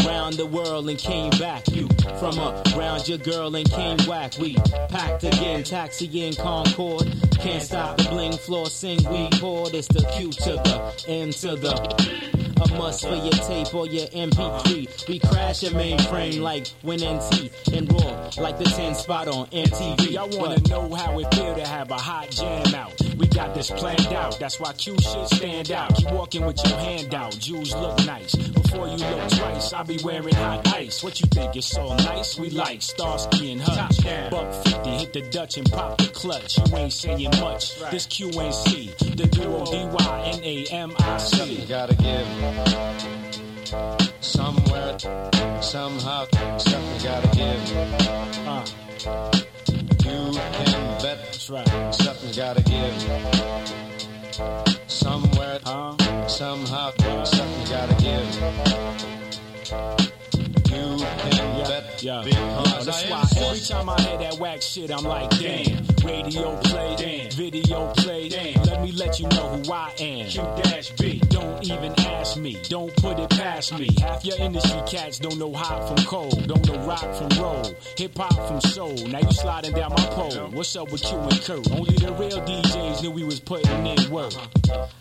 Round 0.06 0.36
the 0.36 0.46
world 0.46 0.90
and 0.90 1.00
came 1.00 1.32
back. 1.32 1.68
You 1.70 1.88
from 2.20 2.38
up 2.40 2.66
round 2.76 3.08
your 3.08 3.20
girl 3.20 3.56
and 3.56 3.70
came 3.72 3.98
whack. 4.06 4.34
We 4.38 4.56
packed 4.90 5.24
again, 5.24 5.64
taxi 5.64 6.06
in 6.26 6.34
Concord. 6.34 7.08
Can't 7.40 7.64
stop 7.64 7.98
the 7.98 8.10
bling 8.10 8.34
floor, 8.34 8.66
sing 8.68 9.00
we 9.10 9.30
poured. 9.40 9.74
It's 9.74 9.88
the 9.88 10.04
Q 10.18 10.32
to 10.32 10.54
the 10.54 11.06
N 11.08 11.32
to 11.32 11.56
the. 11.56 12.37
A 12.62 12.78
must 12.78 13.04
for 13.04 13.16
your 13.16 13.32
tape 13.32 13.74
or 13.74 13.88
your 13.88 14.08
MP3. 14.08 15.08
We 15.08 15.20
crash 15.20 15.64
your 15.64 15.74
mainframe 15.74 16.42
like 16.42 16.68
when 16.82 17.00
NT 17.00 17.52
and 17.74 17.92
raw, 17.92 18.30
like 18.38 18.58
the 18.58 18.66
10 18.66 18.96
spot 18.96 19.28
on 19.28 19.48
MTV. 19.48 20.18
I 20.18 20.26
wanna 20.38 20.60
know 20.68 20.94
how 20.96 21.20
it 21.20 21.34
feel 21.34 21.56
to 21.56 21.66
have 21.68 21.92
a 21.92 21.98
hot 21.98 22.30
jam 22.32 22.76
out. 22.76 22.94
We 23.18 23.28
got 23.28 23.54
this 23.56 23.72
planned 23.72 24.14
out. 24.14 24.40
That's 24.40 24.60
why 24.60 24.74
Q 24.74 24.96
shit 25.00 25.28
stand 25.30 25.72
out. 25.72 25.96
Keep 25.96 26.12
walking 26.12 26.46
with 26.46 26.60
your 26.68 26.78
hand 26.78 27.14
out. 27.14 27.38
Jews 27.40 27.74
look 27.76 27.98
nice. 28.06 28.36
Before 28.36 28.88
you 28.88 28.98
look 28.98 29.30
twice, 29.30 29.74
I'll 29.74 29.86
be 29.86 30.00
wearing 30.04 30.36
hot 30.36 30.68
ice. 30.74 31.04
What 31.04 31.20
you 31.20 31.28
think? 31.28 31.56
It's 31.56 31.68
so 31.68 31.96
nice? 31.96 32.38
We 32.40 32.50
like 32.50 32.82
Starsky 32.82 33.52
and 33.54 33.62
Hutch. 33.62 34.04
Buck 34.32 34.54
50, 34.54 34.67
hit 34.67 34.67
the 35.22 35.30
Dutch 35.30 35.58
and 35.58 35.70
pop 35.72 35.98
the 35.98 36.08
clutch. 36.08 36.58
You 36.70 36.78
ain't 36.78 36.94
saying 36.94 37.32
much. 37.40 37.80
This 37.90 38.06
QNC, 38.06 39.16
the 39.16 39.26
duo 39.26 39.66
D-Y-N-A-M-I-C. 39.66 41.66
Gotta 41.68 41.96
give 41.96 42.28
somewhere, 44.22 45.00
somehow, 45.62 46.28
something 46.58 47.04
gotta 47.04 47.28
give. 47.36 47.76
Uh. 48.48 48.64
You 50.06 50.34
can 50.54 51.02
bet 51.02 51.18
That's 51.26 51.50
right. 51.50 51.96
something 51.96 52.32
gotta 52.36 52.62
give. 52.62 52.94
Somewhere, 54.88 55.60
somehow, 56.28 56.92
something 57.24 57.66
gotta 57.70 57.96
give. 58.04 58.28
You 60.70 60.98
can 60.98 61.64
bet 61.64 62.04
Yeah, 62.04 62.22
because 62.24 62.86
that's 62.86 63.10
why 63.10 63.26
every 63.38 63.60
time 63.62 63.90
I 63.90 64.02
hear 64.02 64.18
that 64.18 64.38
whack 64.40 64.62
shit, 64.62 64.92
I'm 64.92 65.04
like, 65.04 65.30
damn. 65.32 65.97
Radio 66.08 66.56
play, 66.62 66.96
damn. 66.96 67.32
Video 67.32 67.94
play, 67.98 68.30
damn. 68.30 68.64
Let 68.64 68.82
me 68.82 68.94
let 68.94 69.20
you 69.20 69.28
know 69.28 69.58
who 69.58 69.74
I 69.74 69.94
am. 70.00 70.28
Q 70.28 70.42
dash 70.64 70.92
B. 70.92 71.20
Don't 71.28 71.70
even 71.70 71.94
ask 72.00 72.38
me. 72.38 72.58
Don't 72.70 72.96
put 72.96 73.20
it 73.20 73.30
past 73.32 73.78
me. 73.78 73.90
Half 74.00 74.24
your 74.24 74.38
industry 74.40 74.82
cats 74.88 75.20
don't 75.20 75.38
know 75.38 75.52
hot 75.52 75.86
from 75.86 76.06
cold. 76.06 76.48
Don't 76.48 76.66
know 76.66 76.80
rock 76.88 77.14
from 77.14 77.28
roll. 77.42 77.74
Hip 77.98 78.18
hop 78.18 78.48
from 78.48 78.62
soul. 78.62 78.96
Now 79.08 79.20
you 79.20 79.32
sliding 79.34 79.74
down 79.74 79.90
my 79.90 80.06
pole. 80.06 80.32
What's 80.54 80.74
up 80.78 80.90
with 80.94 81.04
Q 81.04 81.18
and 81.18 81.42
Kurt? 81.42 81.72
Only 81.72 81.96
the 81.96 82.14
real 82.14 82.40
DJs 82.40 83.02
knew 83.02 83.12
we 83.12 83.26
was 83.26 83.42
putting 83.42 83.86
in 83.86 84.10
work. 84.10 84.32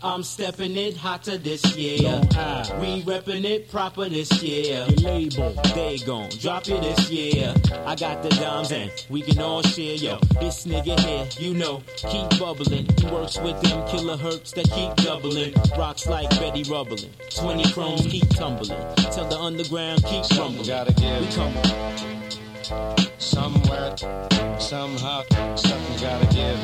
I'm 0.03 0.23
stepping 0.23 0.75
it 0.75 0.97
hotter 0.97 1.37
this 1.37 1.63
year. 1.77 2.19
We 2.81 3.01
repping 3.03 3.45
it 3.45 3.71
proper 3.71 4.09
this 4.09 4.43
year. 4.43 4.85
Your 4.97 5.09
label. 5.09 5.53
They 5.73 5.99
gon' 5.99 6.29
drop 6.41 6.67
it 6.67 6.81
this 6.81 7.09
year. 7.09 7.53
I 7.85 7.95
got 7.95 8.23
the 8.23 8.29
dimes 8.29 8.73
and 8.73 8.91
we 9.09 9.21
can 9.21 9.39
all 9.39 9.61
share. 9.61 9.95
Yo, 9.95 10.19
this 10.41 10.65
nigga 10.65 10.96
here, 10.99 11.27
you 11.37 11.53
know, 11.53 11.83
keep 11.95 12.29
bubbling. 12.39 12.87
He 12.97 13.05
works 13.07 13.37
with 13.39 13.59
them 13.61 13.87
killer 13.87 14.17
herps 14.17 14.53
that 14.55 14.69
keep 14.71 14.95
doubling. 15.05 15.53
Rocks 15.77 16.07
like 16.07 16.29
Betty 16.31 16.63
Rubbling. 16.63 17.11
20 17.29 17.71
chromes 17.71 18.05
keep 18.07 18.27
tumbling. 18.29 18.79
Tell 18.95 19.27
the 19.27 19.37
underground 19.37 20.03
keep 20.03 20.25
rumbling. 20.37 20.67
gotta 20.67 20.93
give. 20.93 21.21
We 21.21 21.27
coming. 21.35 21.63
Somewhere, 23.17 23.95
somehow, 24.59 25.23
something 25.55 25.97
gotta 26.01 26.27
give. 26.35 26.59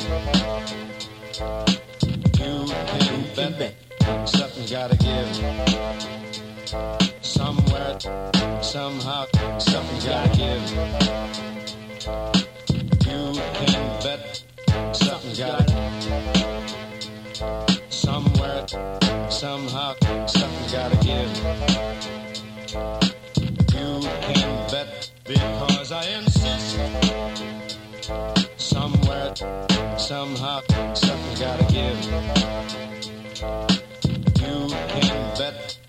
You 2.43 2.65
can 3.33 3.53
bet 3.57 3.75
something 4.27 4.65
gotta 4.69 4.97
give. 4.97 5.29
Somewhere, 7.21 7.99
somehow, 8.61 9.25
something 9.59 9.99
gotta 10.05 10.29
give. 10.37 10.69
You 12.83 12.89
can 12.99 13.33
bet 13.35 13.92
gotta 15.37 15.63
Somewhere, 17.89 18.67
somehow, 19.29 19.95
something 20.27 20.71
gotta 20.71 20.97
give. 20.97 21.31
You 23.73 24.01
can 24.21 24.69
bet 24.69 25.11
because 25.25 25.91
I 25.91 26.05
insist. 26.17 26.77
Somewhere, 28.57 29.33
somehow, 29.97 30.61
something 30.93 31.39
gotta 31.39 31.65
give. 31.73 32.05
You 34.39 34.69
can 34.69 35.37
bet. 35.37 35.79